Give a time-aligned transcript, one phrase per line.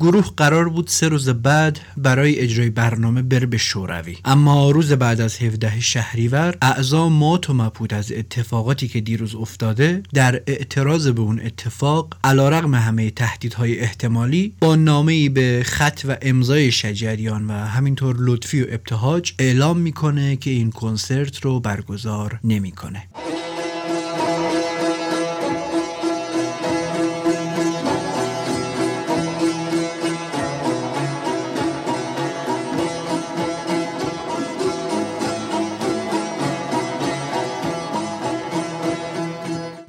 [0.00, 5.20] گروه قرار بود سه روز بعد برای اجرای برنامه بر به شوروی اما روز بعد
[5.20, 11.20] از 17 شهریور اعضا مات و مپود از اتفاقاتی که دیروز افتاده در اعتراض به
[11.20, 18.16] اون اتفاق علیرغم همه تهدیدهای احتمالی با نامه به خط و امضای شجریان و همینطور
[18.18, 23.02] لطفی و ابتهاج اعلام می‌کنه که این کنسرت رو برگزار نمی‌کنه.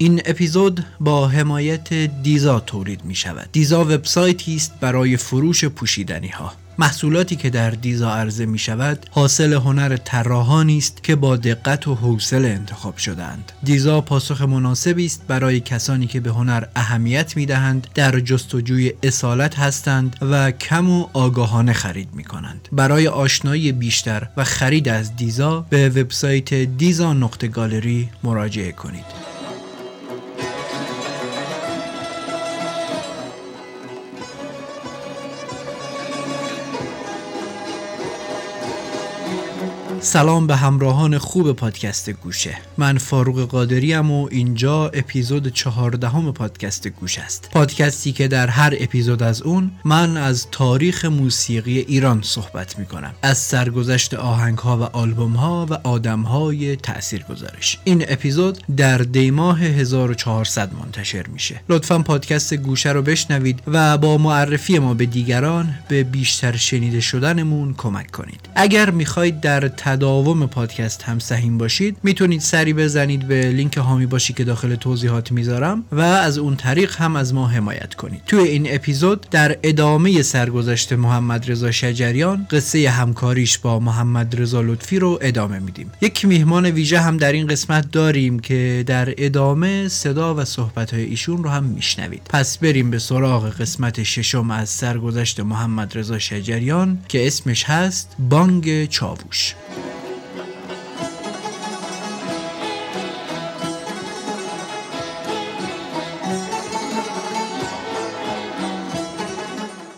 [0.08, 3.50] این اپیزود با حمایت دیزا تولید می شود.
[3.52, 6.54] دیزا وبسایتی است برای فروش پوشیدنی ها.
[6.80, 11.96] محصولاتی که در دیزا عرضه می شود حاصل هنر طراحانی است که با دقت و
[11.96, 17.88] حوصله انتخاب شدند دیزا پاسخ مناسبی است برای کسانی که به هنر اهمیت می دهند
[17.96, 24.44] در جستجوی اصالت هستند و کم و آگاهانه خرید می کنند برای آشنایی بیشتر و
[24.44, 29.37] خرید از دیزا به وبسایت دیزا نقطه گالری مراجعه کنید
[40.08, 42.58] سلام به همراهان خوب پادکست گوشه.
[42.78, 47.50] من فاروق قادری و اینجا اپیزود چهاردهم پادکست گوش است.
[47.52, 53.14] پادکستی که در هر اپیزود از اون من از تاریخ موسیقی ایران صحبت می کنم
[53.22, 58.98] از سرگذشت آهنگ ها و آلبوم ها و آدم های تأثیر گذارش این اپیزود در
[58.98, 61.62] دیماه 1400 منتشر میشه.
[61.70, 67.74] لطفا پادکست گوشه رو بشنوید و با معرفی ما به دیگران به بیشتر شنیده شدنمون
[67.74, 68.50] کمک کنید.
[68.56, 69.68] اگر می‌خواید در
[69.98, 71.98] تداوم پادکست هم سهیم باشید.
[72.04, 76.96] می‌تونید سری بزنید به لینک هامی باشی که داخل توضیحات می‌ذارم و از اون طریق
[76.96, 78.22] هم از ما حمایت کنید.
[78.28, 85.00] توی این اپیزود در ادامه سرگذشت محمد رضا شجریان قصه همکاریش با محمد رضا لطفی
[85.00, 85.92] رو ادامه میدیم.
[86.02, 91.04] یک میهمان ویژه هم در این قسمت داریم که در ادامه صدا و صحبت های
[91.04, 92.22] ایشون رو هم میشنوید.
[92.30, 98.86] پس بریم به سراغ قسمت ششم از سرگذشت محمد رضا شجریان که اسمش هست بانگ
[98.86, 99.56] چاووش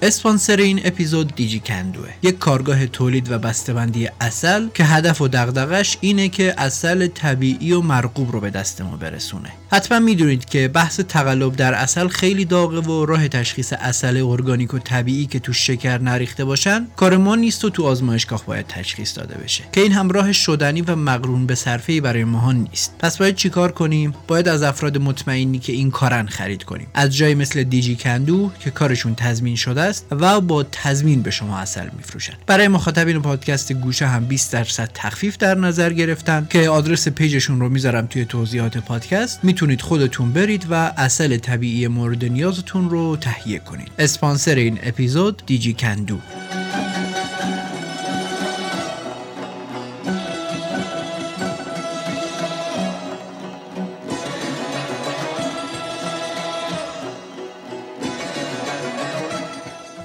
[0.09, 5.97] اسپانسر این اپیزود دیجی کندوه یک کارگاه تولید و بسته‌بندی اصل که هدف و دغدغش
[6.01, 9.49] اینه که اصل طبیعی و مرغوب رو به دست ما برسونه.
[9.71, 14.79] حتما می‌دونید که بحث تقلب در اصل خیلی داغه و راه تشخیص اصل ارگانیک و
[14.79, 19.35] طبیعی که تو شکر نریخته باشن کار ما نیست و تو آزمایشگاه باید تشخیص داده
[19.35, 19.63] بشه.
[19.71, 22.95] که این همراه شدنی و مقرون به صرفه برای ما نیست.
[22.99, 26.87] پس باید چیکار کنیم؟ باید از افراد مطمئنی که این کارن خرید کنیم.
[26.93, 29.81] از جای مثل دیجی کندو که کارشون تضمین شده
[30.11, 32.33] و با تضمین به شما اصل میفروشن.
[32.47, 37.69] برای مخاطبین پادکست گوشه هم 20 درصد تخفیف در نظر گرفتن که آدرس پیجشون رو
[37.69, 39.39] می‌ذارم توی توضیحات پادکست.
[39.43, 43.91] می‌تونید خودتون برید و اصل طبیعی مورد نیازتون رو تهیه کنید.
[43.99, 46.19] اسپانسر این اپیزود دیجی کندو.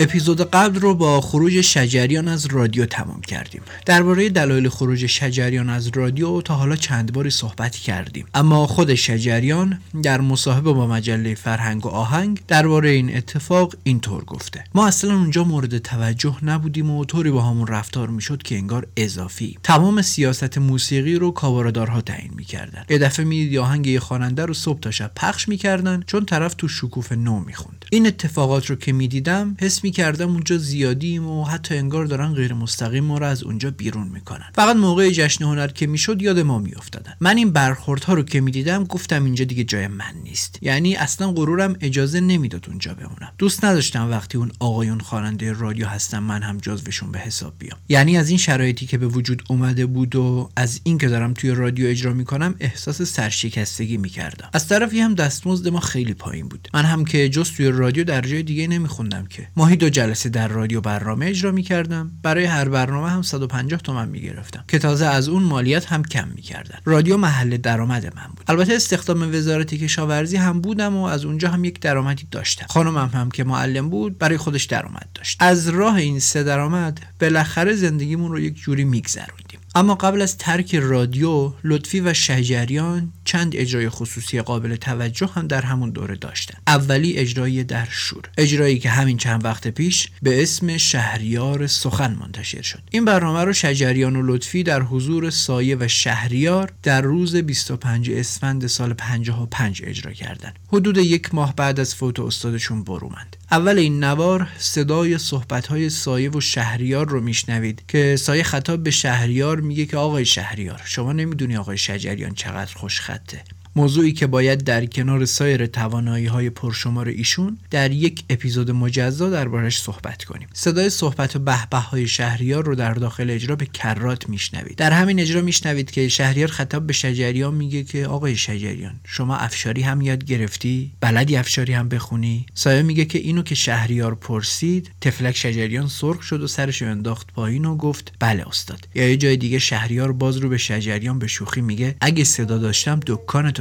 [0.04, 3.62] اپیزود قبل رو با خروج شجریان از رادیو تمام کردیم.
[3.87, 8.26] درباره دلایل خروج شجریان از رادیو تا حالا چند باری صحبت کردیم.
[8.34, 14.64] اما خود شجریان در مصاحبه با مجله فرهنگ و آهنگ درباره این اتفاق اینطور گفته.
[14.75, 19.59] ما اصلا اونجا مورد توجه نبودیم و طوری با همون رفتار می‌شد که انگار اضافی.
[19.62, 22.84] تمام سیاست موسیقی رو کاوردارها تعیین می‌کردن.
[22.91, 26.69] یه دفعه می‌دید آهنگ یه خواننده رو صبح تا شب پخش می‌کردن چون طرف تو
[26.69, 27.84] شکوف نو می‌خوند.
[27.94, 33.05] این اتفاقات رو که می‌دیدم حس کردم اونجا زیادیم و حتی انگار دارن غیر مستقیم
[33.05, 34.50] ما رو از اونجا بیرون می‌کنن.
[34.55, 37.15] فقط موقع جشن هنر که می‌شد یاد ما میافتادن.
[37.21, 40.59] من این برخوردها رو که می‌دیدم گفتم اینجا دیگه جای من نیست.
[40.62, 43.32] یعنی اصلا غرورم اجازه نمی‌داد اونجا بمونم.
[43.38, 47.79] دوست نداشتم وقتی اون آقایون خواننده رادیو هستم من هم جزوشون به حساب بیام.
[47.88, 51.50] یعنی از این شرایطی که به وجود اومده بود و از این که دارم توی
[51.50, 54.49] رادیو اجرا می‌کنم احساس سرشکستگی می‌کردم.
[54.52, 56.69] از طرفی هم دستمزد ما خیلی پایین بود.
[56.75, 59.48] من هم که جز توی رادیو در جای دیگه نمیخوندم که.
[59.56, 62.10] ماهی دو جلسه در رادیو برنامه اجرا می‌کردم.
[62.22, 64.64] برای هر برنامه هم 150 تومن می‌گرفتم.
[64.69, 66.78] که تازه از اون مالیات هم کم می‌کردن.
[66.84, 68.44] رادیو محل درآمد من بود.
[68.48, 72.66] البته استخدام وزارت کشاورزی هم بودم و از اونجا هم یک درآمدی داشتم.
[72.69, 75.36] خانمم هم که معلم بود برای خودش درآمد داشت.
[75.40, 79.60] از راه این سه درآمد بالاخره زندگیمون رو یک جوری میگذروندیم.
[79.75, 85.62] اما قبل از ترک رادیو لطفی و شجریان چند اجرای خصوصی قابل توجه هم در
[85.62, 86.59] همون دوره داشتن.
[86.67, 88.23] اولی اجرای در شور.
[88.38, 92.82] اجرایی که همین چند وقت پیش به اسم شهریار سخن منتشر شد.
[92.91, 98.67] این برنامه رو شجریان و لطفی در حضور سایه و شهریار در روز 25 اسفند
[98.67, 100.59] سال 55 اجرا کردند.
[100.69, 103.37] حدود یک ماه بعد از فوت استادشون برومند.
[103.50, 109.61] اول این نوار صدای صحبت سایه و شهریار رو میشنوید که سایه خطاب به شهریار
[109.61, 113.54] میگه که آقای شهریار شما نمی‌دونی آقای شجریان چقدر خوش straty.
[113.76, 119.79] موضوعی که باید در کنار سایر توانایی های پرشمار ایشون در یک اپیزود مجزا دربارش
[119.79, 120.49] صحبت کنیم.
[120.53, 124.76] صدای صحبت و بهبه های شهریار رو در داخل اجرا به کرات میشنوید.
[124.76, 129.82] در همین اجرا میشنوید که شهریار خطاب به شجریان میگه که آقای شجریان شما افشاری
[129.82, 135.37] هم یاد گرفتی؟ بلدی افشاری هم بخونی؟ سایه میگه که اینو که شهریار پرسید تفلک
[135.37, 138.88] شجریان سرخ شد و سرش رو انداخت پایین و گفت بله استاد.
[138.94, 143.00] یا یه جای دیگه شهریار باز رو به شجریان به شوخی میگه اگه صدا داشتم
[143.06, 143.50] دکان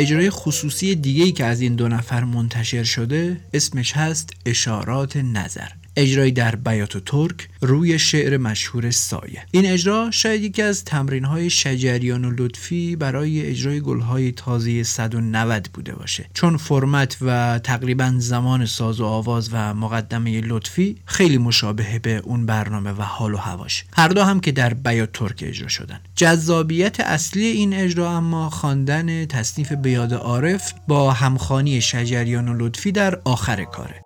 [0.00, 5.68] اجرای خصوصی دیگهی که از این دو نفر منتشر شده اسمش هست اشارات نظر.
[5.96, 9.46] اجرایی در بیات و ترک روی شعر مشهور سایه.
[9.50, 14.82] این اجرا شاید یکی از تمرین های شجریان و لطفی برای اجرای گل های تازه
[14.82, 16.26] 190 بوده باشه.
[16.34, 22.46] چون فرمت و تقریبا زمان ساز و آواز و مقدمه لطفی خیلی مشابه به اون
[22.46, 23.84] برنامه و حال و هواش.
[23.92, 26.00] هر دو هم که در بیات ترک اجرا شدن.
[26.16, 33.18] جذابیت اصلی این اجرا اما خواندن تصنیف بیاد عارف با همخانی شجریان و لطفی در
[33.24, 34.02] آخر کاره.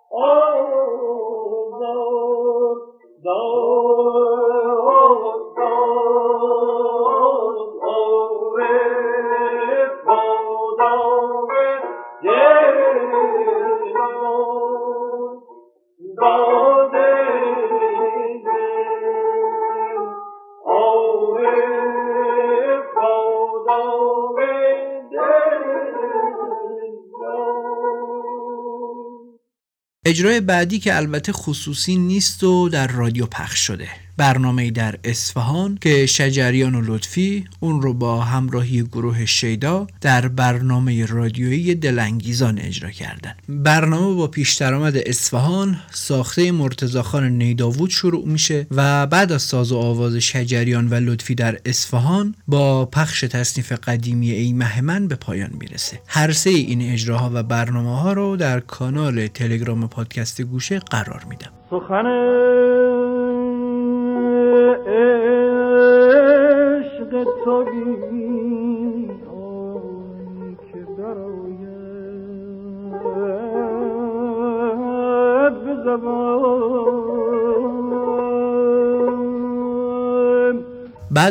[30.15, 33.89] اجرای بعدی که البته خصوصی نیست و در رادیو پخش شده.
[34.17, 41.05] برنامه در اصفهان که شجریان و لطفی اون رو با همراهی گروه شیدا در برنامه
[41.05, 43.33] رادیویی دلانگیزان اجرا کردن.
[43.49, 49.77] برنامه با پیش درآمد اصفهان ساخته مرتضاخان نیداوود شروع میشه و بعد از ساز و
[49.77, 55.99] آواز شجریان و لطفی در اصفهان با پخش تصنیف قدیمی ای مهمن به پایان می‌رسه.
[56.07, 61.51] هر سه این اجراها و برنامه ها رو در کانال تلگرام پادکست گوشه قرار میدم.
[61.69, 62.05] سخن
[67.45, 67.57] بعد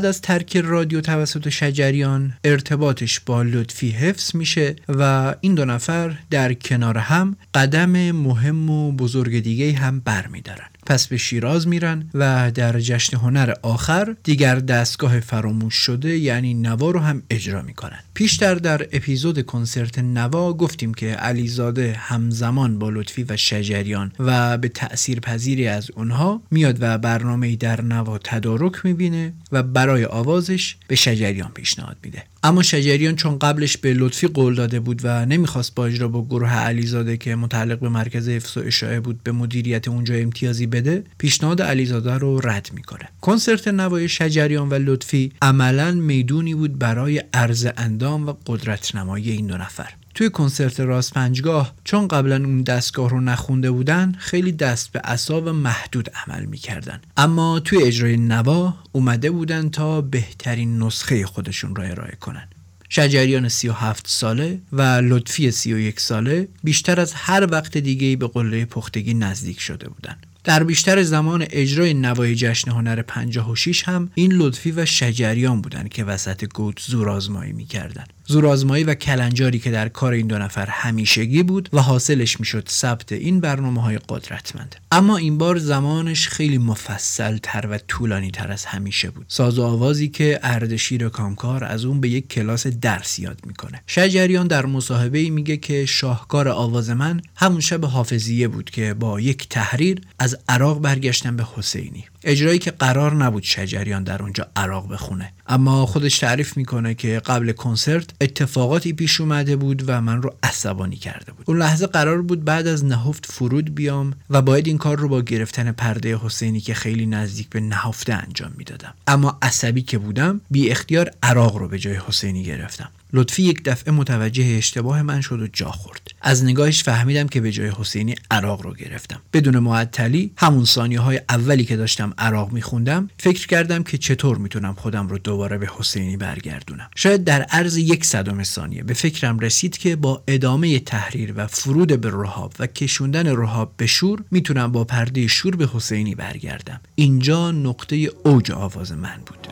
[0.04, 6.54] از ترک رادیو توسط شجریان ارتباطش با لطفی حفظ میشه و این دو نفر در
[6.54, 10.73] کنار هم قدم مهم و بزرگ دیگه هم برمیدارن.
[10.86, 16.90] پس به شیراز میرن و در جشن هنر آخر دیگر دستگاه فراموش شده یعنی نوا
[16.90, 17.98] رو هم اجرا می‌کنن.
[18.14, 24.68] پیشتر در اپیزود کنسرت نوا گفتیم که علیزاده همزمان با لطفی و شجریان و به
[24.68, 30.96] تأثیر پذیری از اونها میاد و برنامه در نوا تدارک می‌بینه و برای آوازش به
[30.96, 32.22] شجریان پیشنهاد میده.
[32.46, 36.52] اما شجریان چون قبلش به لطفی قول داده بود و نمی‌خواست با اجرا با گروه
[36.52, 41.62] علیزاده که متعلق به مرکز حفظ و اشاعه بود به مدیریت اونجا امتیازی بده پیشنهاد
[41.62, 43.08] علیزاده رو رد می‌کنه.
[43.20, 49.46] کنسرت نوای شجریان و لطفی عملا می‌دونی بود برای عرض اندام و قدرت نمایی این
[49.46, 49.90] دو نفر.
[50.14, 55.48] توی کنسرت راست پنجگاه چون قبلا اون دستگاه رو نخونده بودن خیلی دست به اصاب
[55.48, 62.16] محدود عمل می‌کردن اما توی اجرای نوا اومده بودن تا بهترین نسخه خودشون را ارائه
[62.20, 62.48] کنن
[62.88, 69.14] شجریان 37 ساله و لطفی 31 ساله بیشتر از هر وقت دیگه به قله پختگی
[69.14, 70.26] نزدیک شده بودند.
[70.44, 76.04] در بیشتر زمان اجرای نوای جشن هنر 56 هم این لطفی و شجریان بودند که
[76.04, 78.12] وسط گوت زورآزمایی می‌کردند.
[78.26, 83.12] زورآزمایی و کلنجاری که در کار این دو نفر همیشگی بود و حاصلش می‌شد ثبت
[83.12, 84.76] این برنامه های قدرتمند.
[84.92, 89.26] اما این بار زمانش خیلی مفصل تر و طولانی تر از همیشه بود.
[89.28, 93.82] ساز و آوازی که اردشیر کامکار از اون به یک کلاس درس یاد می‌کنه.
[93.86, 99.20] شجریان در مصاحبه ای میگه که شاهکار آواز من همون شب حافظیه بود که با
[99.20, 102.04] یک تحریر از عراق برگشتم به حسینی.
[102.24, 105.32] اجرایی که قرار نبود شجریان در اونجا عراق بخونه.
[105.46, 110.96] اما خودش تعریف می‌کنه که قبل کنسرت اتفاقاتی پیش اومده بود و من رو عصبانی
[110.96, 111.44] کرده بود.
[111.48, 115.22] اون لحظه قرار بود بعد از نهفت فرود بیام و باید این کار رو با
[115.22, 118.94] گرفتن پرده حسینی که خیلی نزدیک به نهفته انجام می‌دادم.
[119.06, 122.88] اما عصبی که بودم بی اختیار عراق رو به جای حسینی گرفتم.
[123.12, 126.00] لطفی یک دفعه متوجه اشتباه من شد و جا خورد.
[126.22, 129.20] از نگاهش فهمیدم که به جای حسینی عراق رو گرفتم.
[129.32, 134.74] بدون معطلی همون ثانیه های اولی که داشتم عراق میخوندم فکر کردم که چطور می‌تونم
[134.74, 136.90] خودم رو دوباره به حسینی برگردونم.
[136.96, 142.00] شاید در عرض یک صدم ثانیه به فکرم رسید که با ادامه تحریر و فرود
[142.00, 146.80] به رهاب و کشوندن رهاب به شور می‌تونم با پرده شور به حسینی برگردم.
[146.94, 149.48] اینجا نقطه اوج آواز من بود.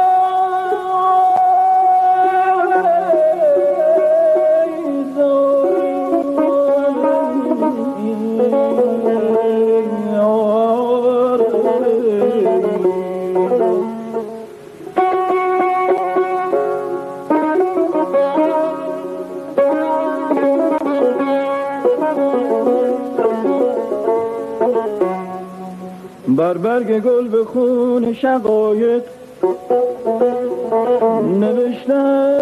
[26.36, 29.02] بر برگ گل به خون شقایق
[31.40, 32.36] نوشتن.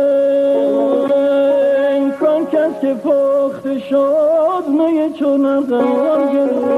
[2.20, 5.60] کن کس که پخت شد می چون
[6.32, 6.74] گرفته.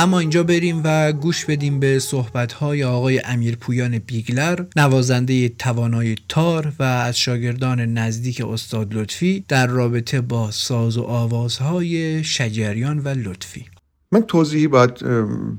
[0.00, 6.72] اما اینجا بریم و گوش بدیم به صحبت‌های آقای امیر پویان بیگلر نوازنده توانای تار
[6.78, 13.64] و از شاگردان نزدیک استاد لطفی در رابطه با ساز و آوازهای شجریان و لطفی.
[14.12, 15.04] من توضیحی باید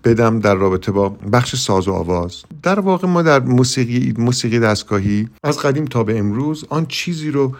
[0.03, 2.43] بدم در رابطه با بخش ساز و آواز.
[2.63, 7.55] در واقع ما در موسیقی موسیقی دستگاهی از قدیم تا به امروز آن چیزی رو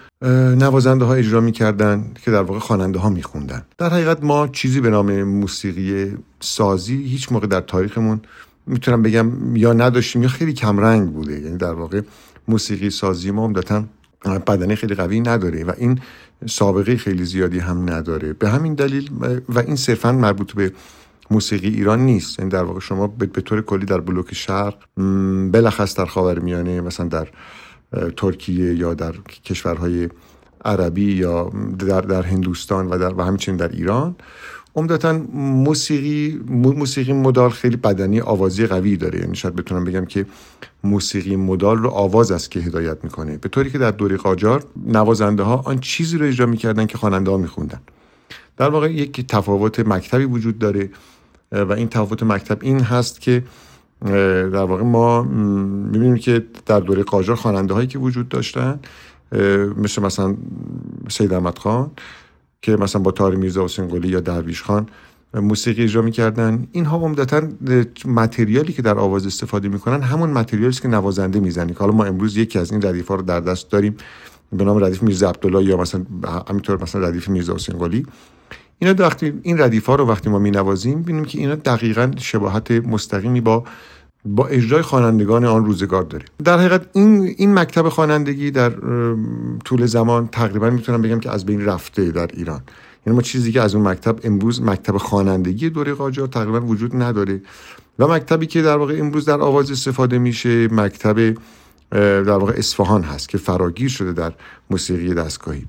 [0.55, 3.65] نوازنده ها اجرا می‌کردن که در واقع خواننده ها میخوندن.
[3.77, 8.21] در حقیقت ما چیزی به نام موسیقی سازی هیچ موقع در تاریخمون
[8.67, 11.39] می‌تونم بگم یا نداشتیم یا خیلی کمرنگ بوده.
[11.39, 12.01] یعنی در واقع
[12.47, 13.83] موسیقی سازی ما عمدتا
[14.25, 15.99] بدنه خیلی قوی نداره و این
[16.47, 18.33] سابقه خیلی زیادی هم نداره.
[18.33, 19.11] به همین دلیل
[19.49, 20.71] و این صرفا مربوط به
[21.31, 22.39] موسیقی ایران نیست.
[22.39, 24.75] یعنی در واقع شما به طور کلی در بلوک شرق
[25.51, 27.27] بلخص در خاورمیانه مثلا در
[28.17, 30.09] ترکیه یا در کشورهای
[30.65, 34.15] عربی یا در, در هندوستان و در و همچنین در ایران.
[34.79, 39.19] عمدتا موسیقی موسیقی مدال خیلی بدنی آوازی قوی داره.
[39.19, 40.25] یعنی شاید بتونم بگم که
[40.83, 43.37] موسیقی مدال رو آواز است که هدایت می‌کنه.
[43.37, 47.31] به طوری که در دوره قاجار نوازنده ها آن چیزی رو اجرا می‌کردن که خواننده
[47.31, 47.79] ها میخوندن.
[48.57, 50.89] در واقع یک تفاوت مکتبی وجود داره
[51.51, 53.43] و این تفاوت مکتب این هست که
[54.55, 55.23] در واقع ما
[55.91, 58.79] می‌بینیم که در دوره قاجار خواننده هایی که وجود داشتن
[59.77, 60.35] مثل مثلا
[61.09, 61.91] سید احمد خان
[62.61, 64.89] که مثلا با تاری میرزا حسین یا درویش خان
[65.33, 67.41] موسیقی اجرا می‌کردن اینها عمدتا
[68.05, 71.73] متریالی که در آواز استفاده می‌کنن همون متریالی است که نوازنده می‌زنه.
[71.73, 73.95] حالا ما امروز یکی از این ردیف ها رو در دست داریم
[74.51, 76.05] به نام ردیف میرزا عبدالله یا مثلا
[76.49, 78.05] همینطور مثلا ردیف میرزا حسین
[78.79, 83.41] اینا وقتی این ردیف ها رو وقتی ما مینوازیم ببینیم که اینا دقیقا شباهت مستقیمی
[83.41, 83.63] با
[84.25, 88.73] با اجرای خوانندگان آن روزگار داره در حقیقت این این مکتب خوانندگی در
[89.65, 92.61] طول زمان تقریبا می‌تونم بگم که از بین رفته در ایران.
[93.05, 97.41] یعنی ما چیزی که از اون مکتب امروز مکتب خوانندگی دوره قاجار تقریبا وجود نداره
[97.99, 101.35] و مکتبی که در واقع امروز در آواز استفاده میشه مکتب
[101.91, 104.33] در واقع اصفهان هست که فراگیر شده در
[104.69, 105.65] موسیقی دستگاهی.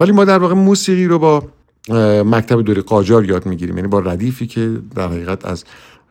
[0.00, 1.42] ولی ما در واقع موسیقی رو با
[2.24, 3.76] مکتب دوره قاجار یاد می‌گیریم.
[3.76, 5.64] یعنی با ردیفی که در حقیقت از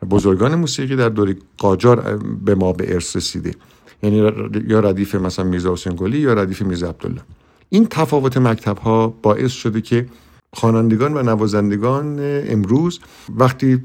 [0.10, 3.56] بزرگان موسیقی در دوره قاجار به ما به ارث رسیده.
[4.04, 4.32] یعنی
[4.68, 7.22] یا ردیف مثلا میرزا حسین گلی یا ردیف میرزا عبدالله.
[7.70, 10.06] این تفاوت مکتب ها باعث شده که
[10.54, 13.00] خوانندگان و نوازندگان امروز
[13.30, 13.75] وقتی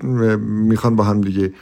[0.40, 1.52] می‌خوان با هم دیگه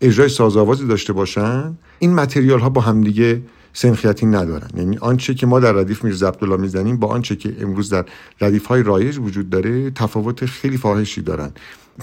[0.00, 3.42] اجرای سازآوازی داشته باشن این متریال ها با همدیگه
[3.72, 4.68] سنخیتی ندارن.
[4.76, 8.04] یعنی آنچه که ما در ردیف میرزا عبدالله می‌زنیم با آنچه که امروز در
[8.40, 11.50] ردیف های رایج وجود داره تفاوت خیلی فاحشی دارن.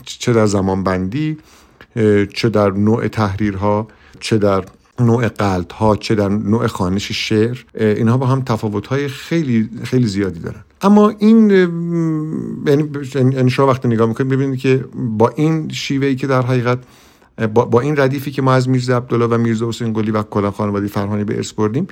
[0.06, 1.38] چه در زمان بندی
[2.34, 3.88] چه در نوع تحریرها
[4.20, 4.64] چه در
[5.00, 5.30] نوع
[5.74, 10.64] ها چه در نوع خانش شعر اینها با هم تفاوت های خیلی خیلی زیادی دارن.
[10.82, 11.50] اما این
[12.68, 16.80] یعنی, یعنی شما وقتی نگاه می‌کنید ببینید که با این شیوه ای که در حقیقت
[17.54, 20.52] با, با این ردیفی که ما از میرزا عبدالله و میرزا حسین گلی و کلا
[20.52, 21.88] خانواده فرهانی به ارث بردیم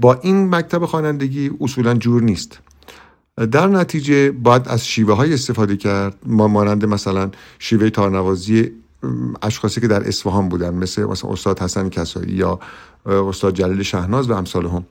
[0.00, 2.60] با این مکتب خوانندگی اصولا جور نیست.
[3.52, 8.72] در نتیجه باید از شیوه های استفاده کرد ما مانند مثلا شیوه تارنوازی
[9.42, 12.58] اشخاصی که در اصفهان بودن مثل مثلا استاد حسن کسایی یا
[13.06, 14.84] استاد جلیل شهناز و امثال هم.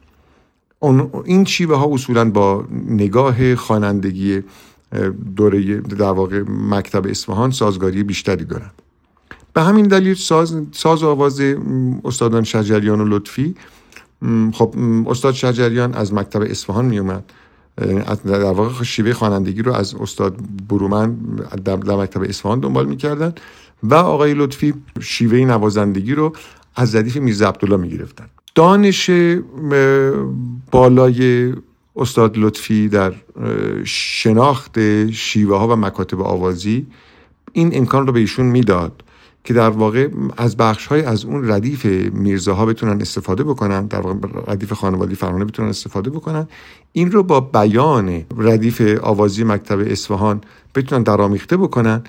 [1.25, 4.43] این شیوه ها اصولا با نگاه خوانندگی
[5.35, 8.71] دوره در واقع مکتب اصفهان سازگاری بیشتری دارن.
[9.53, 11.41] به همین دلیل ساز, ساز آواز
[12.05, 13.55] استادان شجریان و لطفی
[14.53, 14.75] خب
[15.07, 17.23] استاد شجریان از مکتب اصفهان می اومد
[18.25, 20.35] در واقع شیوه خوانندگی رو از استاد
[20.69, 21.15] برومن
[21.65, 23.33] در, مکتب اصفهان دنبال می‌کردن.
[23.83, 26.33] و آقای لطفی شیوه نوازندگی رو
[26.75, 28.25] از ردیف میرزا عبدالله می‌گرفتن.
[28.55, 29.09] دانش
[30.71, 31.53] بالای
[31.95, 33.13] استاد لطفی در
[33.83, 36.87] شناخت شیوه ها و مکاتب آوازی
[37.51, 39.03] این امکان رو به ایشون می‌داد
[39.43, 44.17] که در واقع از بخش های از اون ردیف میرزاها بتونن استفاده بکنن در واقع
[44.47, 46.47] ردیف خانوادی فرانه بتونن استفاده بکنن.
[46.91, 50.41] این رو با بیان ردیف آوازی مکتب اصفهان
[50.75, 52.03] بتونن درامیخته بکنن.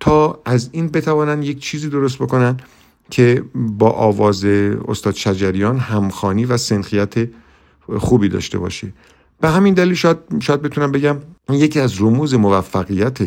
[0.00, 2.56] تا از این بتوانن یک چیزی درست بکنن
[3.10, 7.14] که با آواز استاد شجریان همخانی و سنخیت
[7.98, 8.92] خوبی داشته باشه.
[9.40, 11.16] به همین دلیل شاید, شاید بتونم بگم
[11.50, 13.18] یکی از رموز موفقیت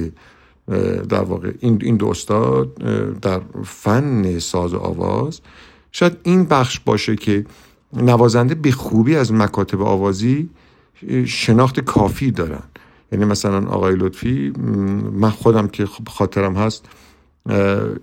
[1.10, 2.76] در واقع این, دو استاد
[3.22, 5.42] در فن ساز آواز.
[5.92, 7.46] شاید این بخش باشه که
[7.94, 10.50] نوازنده به خوبی از مکاتب آوازی
[11.26, 12.64] شناخت کافی دارن.
[13.12, 14.54] یعنی مثلا آقای لطفی
[15.14, 16.86] من خودم که خاطرم هست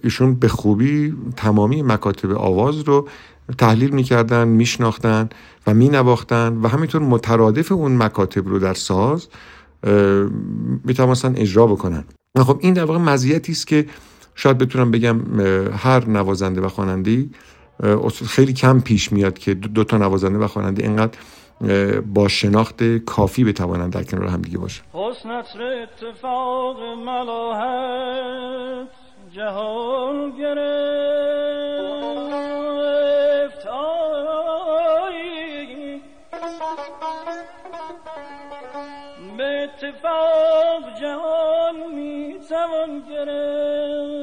[0.03, 3.09] ایشون به خوبی تمامی مکاتب آواز رو
[3.59, 5.29] تحلیل می‌کردن میشناختن
[5.66, 9.29] و مینواختن و همینطور مترادف اون مکاتب رو در ساز
[10.85, 12.05] می‌تونستن اجرا بکنن.
[12.38, 13.87] خب این در واقع مزیتی است که
[14.35, 15.40] شاید بتونم بگم
[15.71, 17.27] هر نوازنده و خواننده
[18.27, 21.19] خیلی کم پیش میاد که دو تا نوازنده و خواننده اینقدر
[22.14, 28.88] با شناخت کافی بتوانند در کنار هم دیگه باشن حسنت اتفاق ملاحت
[29.33, 31.27] جهان گرفت.
[39.37, 44.15] به اتفاق جهان می‌توان گرفت.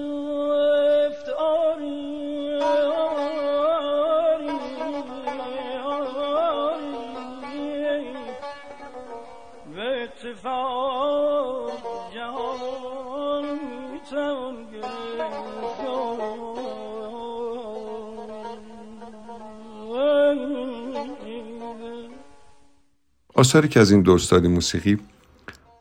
[23.33, 24.97] آثاری که از این دوستادی موسیقی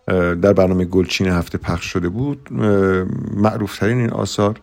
[0.06, 2.52] در برنامه گلچین هفته پخش شده بود
[3.36, 4.60] معروفترین این آثار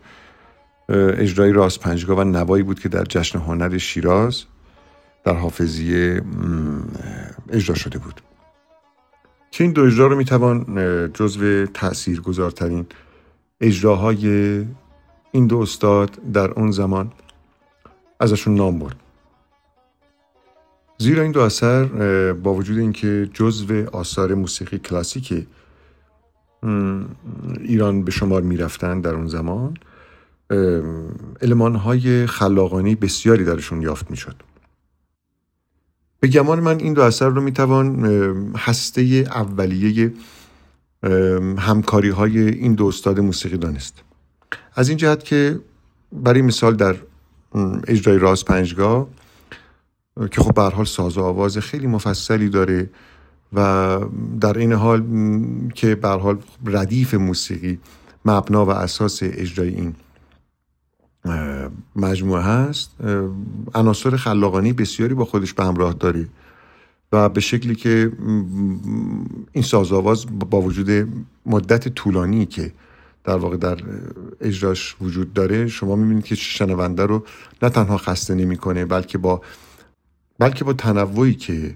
[0.90, 4.44] اجرای راست پنجگاه و نوایی بود که در جشن هنر شیراز
[5.24, 6.22] در حافظیه
[7.50, 8.22] اجرا شده بود.
[9.52, 10.66] که این دو اجرا رو می‌توان
[11.14, 12.86] جزو تأثیر گذارترین
[13.62, 14.26] اجراهای
[15.32, 17.12] این دو استاد در اون زمان
[18.20, 18.96] ازشون نام برد.
[21.02, 21.84] زیرا این دو اثر
[22.34, 25.48] با وجود اینکه جزو آثار موسیقی کلاسیک
[27.60, 29.78] ایران به شمار می‌رفتن در اون زمان
[31.76, 34.36] های خلاقانی بسیاری درشون یافت می‌شد.
[36.20, 38.06] به گمان من این دو اثر رو می‌توان
[38.58, 40.14] هسته اولیه
[41.58, 44.04] همکاری های این دو استاد موسیقی دانست.
[44.76, 45.60] از این جهت که
[46.12, 46.96] برای مثال در
[47.88, 49.08] اجرای راز پنجگاه
[50.28, 52.90] که خب به حال ساز و آواز خیلی مفصلی داره
[53.54, 54.00] و
[54.42, 55.04] در این حال
[55.76, 57.80] که به حال ردیف موسیقی
[58.26, 59.96] مبنا و اساس اجرای این
[61.96, 62.92] مجموعه هست.
[63.76, 66.28] عناصر خلاقانی بسیاری با خودش به همراه داره
[67.12, 68.12] و به شکلی که
[69.52, 71.08] این سازآواز با وجود
[71.46, 72.72] مدت طولانی که
[73.24, 73.78] در واقع در
[74.42, 77.26] اجراش وجود داره شما می‌بینید که شنونده رو
[77.62, 79.42] نه تنها خسته نمی‌کنه بلکه با
[80.40, 81.76] بلکه با تنوعی که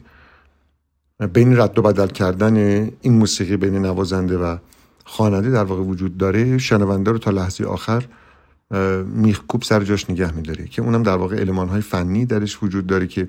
[1.33, 2.57] بین رد و بدل کردن
[3.01, 4.57] این موسیقی بین نوازنده و
[5.05, 8.07] خواننده در واقع وجود داره شنونده رو تا لحظه آخر
[9.05, 13.07] میخکوب سر جاش نگه میداره که اونم در واقع علمان های فنی درش وجود داره
[13.07, 13.27] که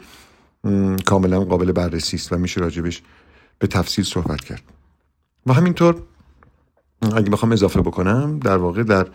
[1.07, 3.03] کاملا قابل بررسی است و میشه راجبش
[3.59, 4.62] به تفصیل صحبت کرد.
[5.47, 6.03] و همینطور
[7.03, 9.07] اگه بخوام اضافه بکنم در واقع در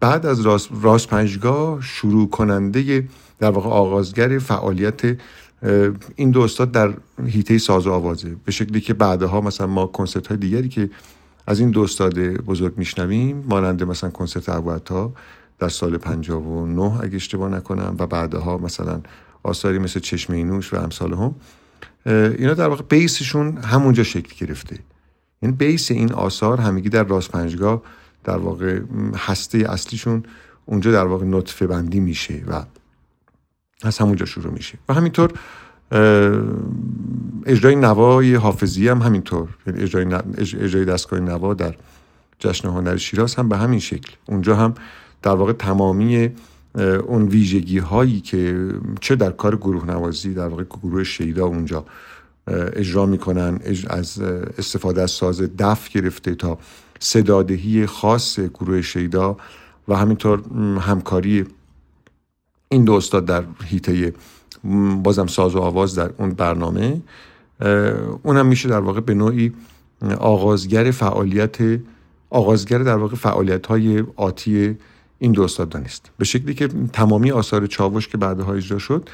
[0.00, 5.00] بعد از راست, راست پنجگاه شروع کننده در واقع آغازگر فعالیت
[6.16, 6.94] این دو استاد در
[7.26, 8.36] هیته ساز و آوازه.
[8.44, 10.90] به شکلی که بعدها مثلا ما کنسرت های دیگری که
[11.46, 14.48] از این دو استاد بزرگ میشنویم مانند مثلا کنسرت
[14.88, 15.12] ها
[15.58, 19.00] در سال 59 اگه اشتباه نکنم و بعدها مثلا
[19.42, 21.34] آثاری مثل چشم اینوش و امثال هم
[22.06, 24.74] اینا در واقع بیسشون همونجا شکل گرفته.
[24.74, 24.82] این
[25.42, 27.82] یعنی بیس این آثار همگی در راست پنجگاه
[28.26, 28.80] در واقع
[29.16, 30.22] هسته اصلیشون
[30.64, 32.62] اونجا در واقع نطفه بندی میشه و
[33.82, 34.78] از همونجا شروع میشه.
[34.88, 35.32] و همینطور
[37.46, 39.48] اجرای نوای حافظی هم همینطور.
[39.66, 41.74] یعنی اجرای, اجرای دستگاه نوا در
[42.38, 44.12] جشن هنر شیراز هم به همین شکل.
[44.26, 44.74] اونجا هم
[45.22, 46.30] در واقع تمامی
[47.06, 48.68] اون ویژگی هایی که
[49.00, 51.84] چه در کار گروه نوازی در واقع گروه شیدا اونجا
[52.48, 54.20] اجرا می‌کنن از
[54.58, 56.58] استفاده از ساز دف گرفته تا
[56.98, 59.36] صدادهی خاص گروه شیدا
[59.88, 60.42] و همینطور
[60.80, 61.44] همکاری
[62.68, 64.14] این دو استاد در هیته
[65.02, 67.00] بازم ساز و آواز در اون برنامه.
[68.22, 69.52] اونم میشه در واقع به نوعی
[70.18, 71.56] آغازگر فعالیت
[72.30, 74.76] آغازگر در واقع فعالیت های آتی
[75.18, 76.10] این دو استاد دانست.
[76.18, 79.08] به شکلی که تمامی آثار چاوش که بعدها اجرا شد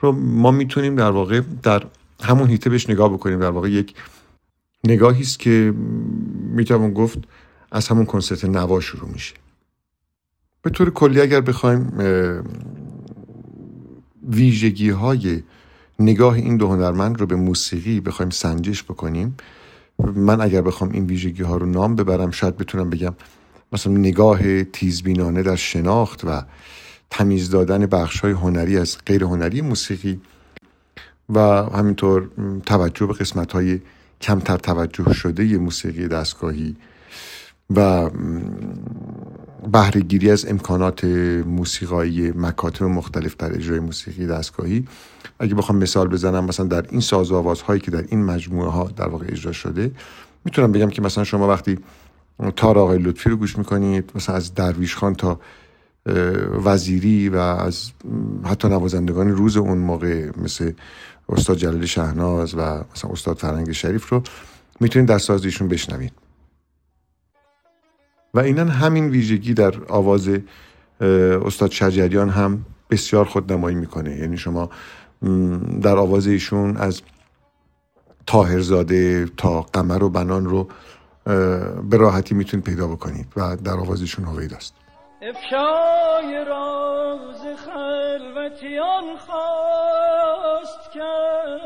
[0.00, 1.82] رو ما می‌تونیم در واقع در
[2.22, 3.94] همون هیته بهش نگاه بکنیم در واقع یک
[4.84, 5.74] نگاهی است که
[6.54, 7.18] می‌توان گفت
[7.72, 9.34] از همون کنسرت نوا شروع میشه.
[10.62, 11.92] به طور کلی اگر بخوایم
[14.28, 15.42] ویژگی های
[15.98, 19.36] نگاه این دو هنرمند رو به موسیقی بخوایم سنجش بکنیم
[19.98, 23.14] من اگر بخوام این ویژگی ها رو نام ببرم شاید بتونم بگم
[23.72, 26.42] مثلا نگاه تیزبینانه در شناخت و
[27.10, 30.20] تمیز دادن بخش های هنری از غیر هنری موسیقی
[31.28, 31.40] و
[31.74, 32.30] همینطور
[32.66, 33.80] توجه به قسمت های
[34.20, 36.76] کمتر توجه شده موسیقی دستگاهی
[37.76, 38.10] و
[39.72, 41.04] بهرهگیری از امکانات
[41.46, 44.88] موسیقایی مکاتب مختلف در اجرای موسیقی دستگاهی.
[45.38, 49.08] اگه بخوام مثال بزنم مثلا در این ساز هایی که در این مجموعه ها در
[49.08, 49.90] واقع اجرا شده
[50.44, 51.78] می‌تونم بگم که مثلا شما وقتی
[52.56, 55.40] تار آقای لطفی رو گوش می‌کنید مثلا از درویش خان تا
[56.64, 57.90] وزیری و از
[58.44, 60.72] حتی نوازندگان روز اون موقع مثل
[61.28, 64.22] استاد جلال شهناز و مثلا استاد فرنگ شریف رو
[64.80, 66.12] می‌تونید در سازیشون بشنوید.
[68.34, 70.30] و اینن همین ویژگی در آواز
[71.00, 74.16] استاد شجریان هم بسیار خودنمایی می‌کنه.
[74.16, 74.70] یعنی شما
[75.82, 77.02] در آواز ایشون از
[78.26, 80.68] تاهرزاده تا قمر و بنان رو
[81.90, 84.74] به راحتی می‌تونید پیدا بکنید و در آوازشون هویدا است.
[85.22, 91.58] افشای راز خلوتیان خواست کرد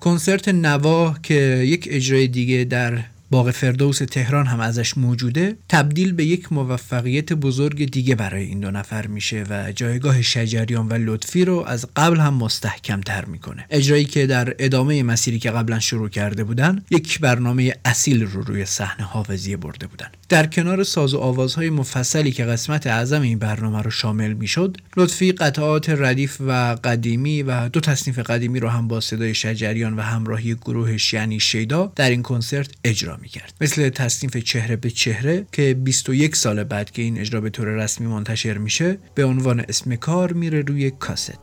[0.00, 2.98] کنسرت نوا که یک اجرای دیگه در
[3.30, 8.70] باغ فردوس تهران هم ازش موجوده تبدیل به یک موفقیت بزرگ دیگه برای این دو
[8.70, 13.66] نفر میشه و جایگاه شجریان و لطفی رو از قبل هم مستحکم تر می‌کنه.
[13.70, 18.64] اجرایی که در ادامه مسیری که قبلا شروع کرده بودن یک برنامه اصیل رو روی
[18.64, 20.08] صحنه حافظیه برده بودن.
[20.28, 25.32] در کنار ساز و آوازهای مفصلی که قسمت اعظم این برنامه رو شامل می‌شد لطفی
[25.32, 30.54] قطعات ردیف و قدیمی و دو تصنیف قدیمی رو هم با صدای شجریان و همراهی
[30.54, 33.54] گروهش یعنی شیدا در این کنسرت اجرا می‌کرد.
[33.60, 38.06] مثل تصنیف چهره به چهره که 21 سال بعد که این اجرا به طور رسمی
[38.06, 41.38] منتشر میشه به عنوان اسم کار میره روی کاست.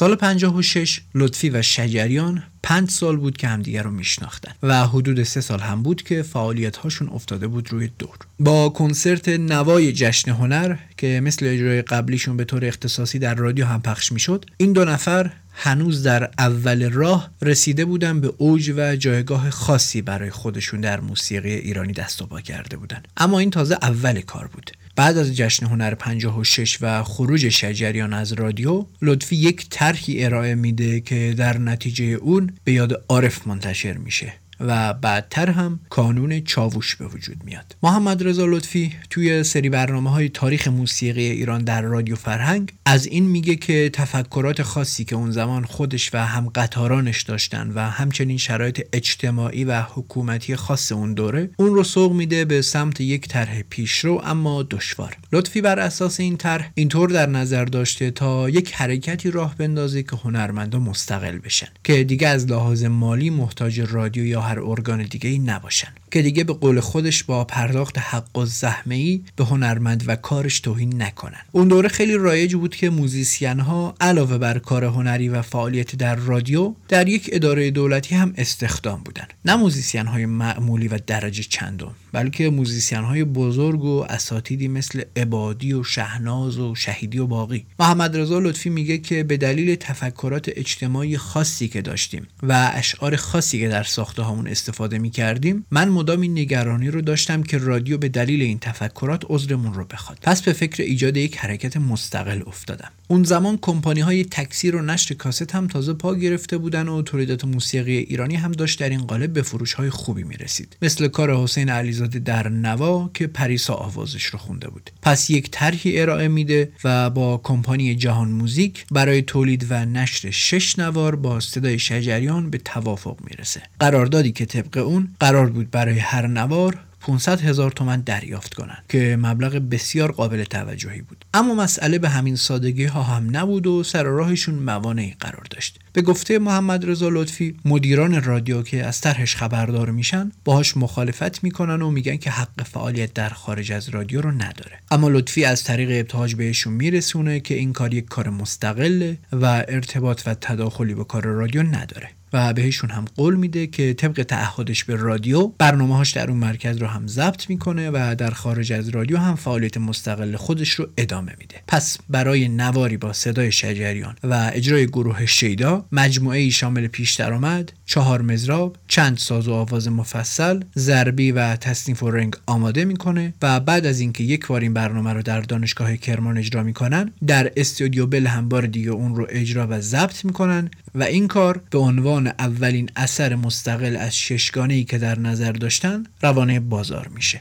[0.00, 5.40] سال 56 لطفی و شجریان پنج سال بود که همدیگر رو میشناختن و حدود سه
[5.40, 8.16] سال هم بود که فعالیت هاشون افتاده بود روی دور.
[8.38, 13.82] با کنسرت نوای جشن هنر که مثل اجرای قبلیشون به طور اختصاصی در رادیو هم
[13.82, 19.50] پخش می‌شد این دو نفر هنوز در اول راه رسیده بودن به اوج و جایگاه
[19.50, 23.02] خاصی برای خودشون در موسیقی ایرانی دست و پا کرده بودن.
[23.16, 24.70] اما این تازه اول کار بود.
[25.00, 31.00] بعد از جشن هنر 56 و خروج شجریان از رادیو لطفی یک طرحی ارائه میده
[31.00, 34.32] که در نتیجه اون به یاد عارف منتشر میشه.
[34.60, 37.76] و بعدتر هم کانون چاووش به وجود میاد.
[37.82, 43.26] محمد رضا لطفی توی سری برنامه های تاریخ موسیقی ایران در رادیو فرهنگ از این
[43.26, 48.86] میگه که تفکرات خاصی که اون زمان خودش و هم قطارانش داشتن و همچنین شرایط
[48.92, 54.22] اجتماعی و حکومتی خاص اون دوره اون رو سوق میده به سمت یک طرح پیشرو
[54.24, 55.16] اما دشوار.
[55.32, 60.16] لطفی بر اساس این طرح اینطور در نظر داشته تا یک حرکتی راه بندازه که
[60.16, 65.38] هنرمندا مستقل بشن که دیگه از لحاظ مالی محتاج رادیو یا هر ارگان دیگه ای
[65.38, 70.60] نباشن که دیگه به قول خودش با پرداخت حق الزحمه ای به هنرمند و کارش
[70.60, 71.40] توهین نکنن.
[71.52, 76.16] اون دوره خیلی رایج بود که موزیسین ها علاوه بر کار هنری و فعالیت در
[76.16, 79.26] رادیو در یک اداره دولتی هم استخدام بودن.
[79.44, 85.72] نه موزیسین های معمولی و درجه چندم بلکه موزیسین های بزرگ و اساتیدی مثل عبادی
[85.72, 87.66] و شهناز و شهیدی و باقی.
[87.78, 93.60] محمد رضا لطفی میگه که به دلیل تفکرات اجتماعی خاصی که داشتیم و اشعار خاصی
[93.60, 98.08] که در ساخته هامون استفاده می‌کردیم من مدام این نگرانی رو داشتم که رادیو به
[98.08, 100.18] دلیل این تفکرات عذرمون رو بخواد.
[100.22, 102.90] پس به فکر ایجاد یک حرکت مستقل افتادم.
[103.08, 107.44] اون زمان کمپانی های تکثیر و نشر کاست هم تازه پا گرفته بودن و تولیدات
[107.44, 110.76] موسیقی ایرانی هم داشت در این قالب به فروش های خوبی می‌رسید.
[110.82, 114.90] مثل کار حسین علیزاده در نوا که پریسا آوازش رو خونده بود.
[115.02, 120.78] پس یک طرحی ارائه میده و با کمپانی جهان موزیک برای تولید و نشر شش
[120.78, 123.62] نوار با صدای شجریان به توافق می‌رسه.
[123.80, 129.18] قراردادی که طبق اون قرار بود برای هر نوار 500 هزار تومن دریافت کنند که
[129.20, 131.24] مبلغ بسیار قابل توجهی بود.
[131.34, 135.80] اما مسئله به همین سادگی ها هم نبود و سر راهشون موانعی قرار داشت.
[135.92, 141.82] به گفته محمد رضا لطفی مدیران رادیو که از طرحش خبردار میشن باهاش مخالفت می‌کنن
[141.82, 144.78] و میگن که حق فعالیت در خارج از رادیو رو نداره.
[144.90, 150.22] اما لطفی از طریق ابتهاج بهشون میرسونه که این کار یک کار مستقله و ارتباط
[150.26, 152.08] و تداخلی به کار رادیو نداره.
[152.32, 156.86] و بهشون هم قول میده که طبق تعهدش به رادیو برنامه‌هاش در اون مرکز رو
[156.86, 161.62] هم ضبط می‌کنه و در خارج از رادیو هم فعالیت مستقل خودش رو ادامه میده.
[161.68, 167.72] پس برای نواری با صدای شجریان و اجرای گروه شیدا مجموعه ای شامل پیش درآمد
[167.86, 173.60] چهار مزراب چند ساز و آواز مفصل ضربی و تصنیف و رنگ آماده می‌کنه و
[173.60, 178.06] بعد از اینکه یک بار این برنامه رو در دانشگاه کرمان اجرا می‌کنن در استودیو
[178.06, 182.26] بل هم بار دیگه اون رو اجرا و ضبط می‌کنن و این کار به عنوان
[182.26, 187.40] اولین اثر مستقل از ششگانه ای که در نظر داشتن روانه بازار میشه.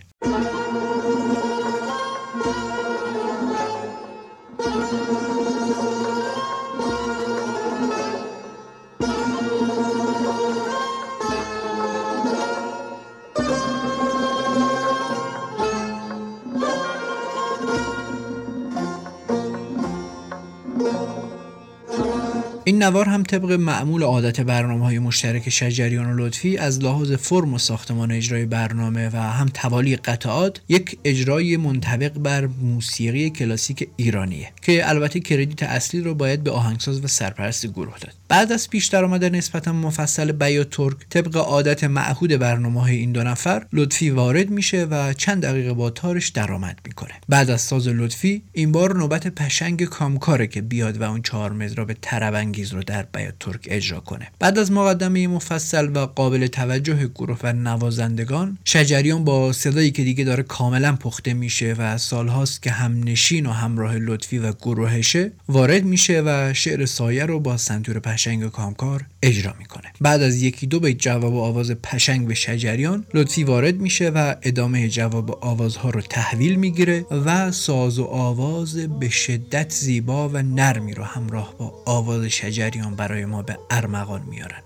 [22.69, 27.53] این نوار هم طبق معمول عادت برنامه های مشترک شجریان و لطفی از لحاظ فرم
[27.53, 34.51] و ساختمان اجرای برنامه و هم توالی قطعات یک اجرای منطبق بر موسیقی کلاسیک ایرانیه
[34.61, 38.18] که البته کردیت اصلی رو باید به آهنگساز و سرپرست گروه داد.
[38.29, 43.23] بعد از پیش درآمد نسبتا مفصل بیا ترک طبق عادت معهود برنامه های این دو
[43.23, 47.11] نفر لطفی وارد میشه و چند دقیقه با تارش درآمد می‌کنه.
[47.29, 51.93] بعد از ساز لطفی این بار نوبت پشنگ کامکاره که بیاد و اون چهار مزراب
[51.93, 54.27] ترابنگیز رو در بیا ترک اجرا کنه.
[54.39, 60.23] بعد از مقدمه مفصل و قابل توجه گروه و نوازندگان شجریان با صدایی که دیگه
[60.23, 65.83] داره کاملا پخته میشه و سالهاست که هم نشین و همراه لطفی و گروهشه وارد
[65.83, 69.93] میشه و شعر سایه رو با سنتور پشنگ کامکار اجرا می‌کنه.
[70.01, 74.35] بعد از یکی دو بیت جواب و آواز پشنگ به شجریان لطفی وارد میشه و
[74.43, 80.93] ادامه جواب آوازها رو تحویل می‌گیره و ساز و آواز به شدت زیبا و نرمی
[80.93, 84.61] رو همراه با آواز شجریان برای ما به ارمغان میارن.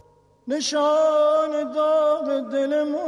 [0.47, 3.03] نشان داغ دل ماست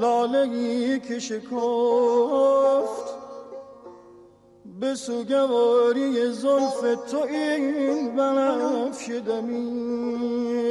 [0.00, 3.15] لاله که شکفت
[4.80, 10.66] به سوگواری زلف تو این بنفش دمید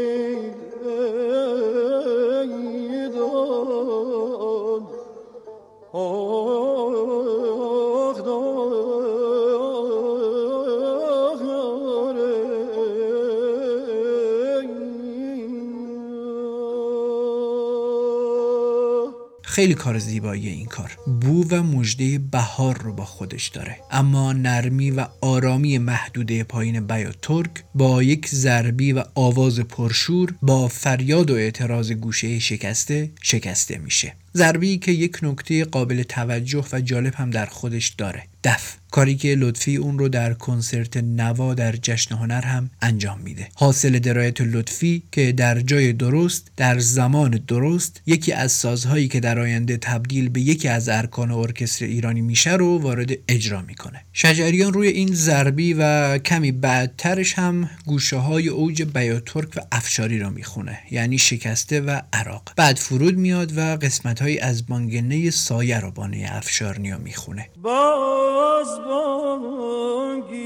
[19.55, 20.97] خیلی کار زیبایی این کار.
[21.21, 23.77] بو و مژده بهار رو با خودش داره.
[23.91, 30.67] اما نرمی و آرامی محدوده پایین بیا ترک با یک ضربی و آواز پرشور با
[30.67, 34.13] فریاد و اعتراض گوشه شکسته شکسته میشه.
[34.35, 38.23] ضربی که یک نکته قابل توجه و جالب هم در خودش داره.
[38.43, 38.77] دف.
[38.91, 43.47] کاری که لطفی اون رو در کنسرت نوا در جشن هنر هم انجام میده.
[43.53, 49.39] حاصل درایت لطفی که در جای درست در زمان درست یکی از سازهایی که در
[49.39, 54.01] آینده تبدیل به یکی از ارکان ارکستر ایرانی میشه رو وارد اجرا می‌کنه.
[54.13, 60.29] شجریان روی این ضربی و کمی بعدترش هم گوشه های اوج بیاترک و افشاری رو
[60.29, 62.53] می‌خونه یعنی شکسته و عراق.
[62.55, 67.49] بعد فرود میاد و قسمت های از بانگنه سایه رو بانه افشارنیا می‌خونه.
[67.61, 70.39] باز بانگی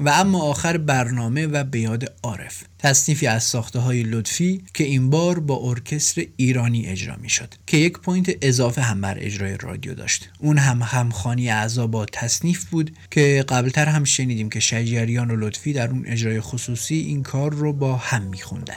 [0.00, 5.10] و اما آخر برنامه و به یاد عارف تصنیفی از ساخته های لطفی که این
[5.10, 9.94] بار با ارکستر ایرانی اجرا می شد که یک point اضافه هم بر اجرای رادیو
[9.94, 15.36] داشت اون هم همخوانی اعضا با تصنیف بود که قبلتر هم شنیدیم که شجریان و
[15.36, 18.76] لطفی در اون اجرای خصوصی این کار رو با هم می خوندن.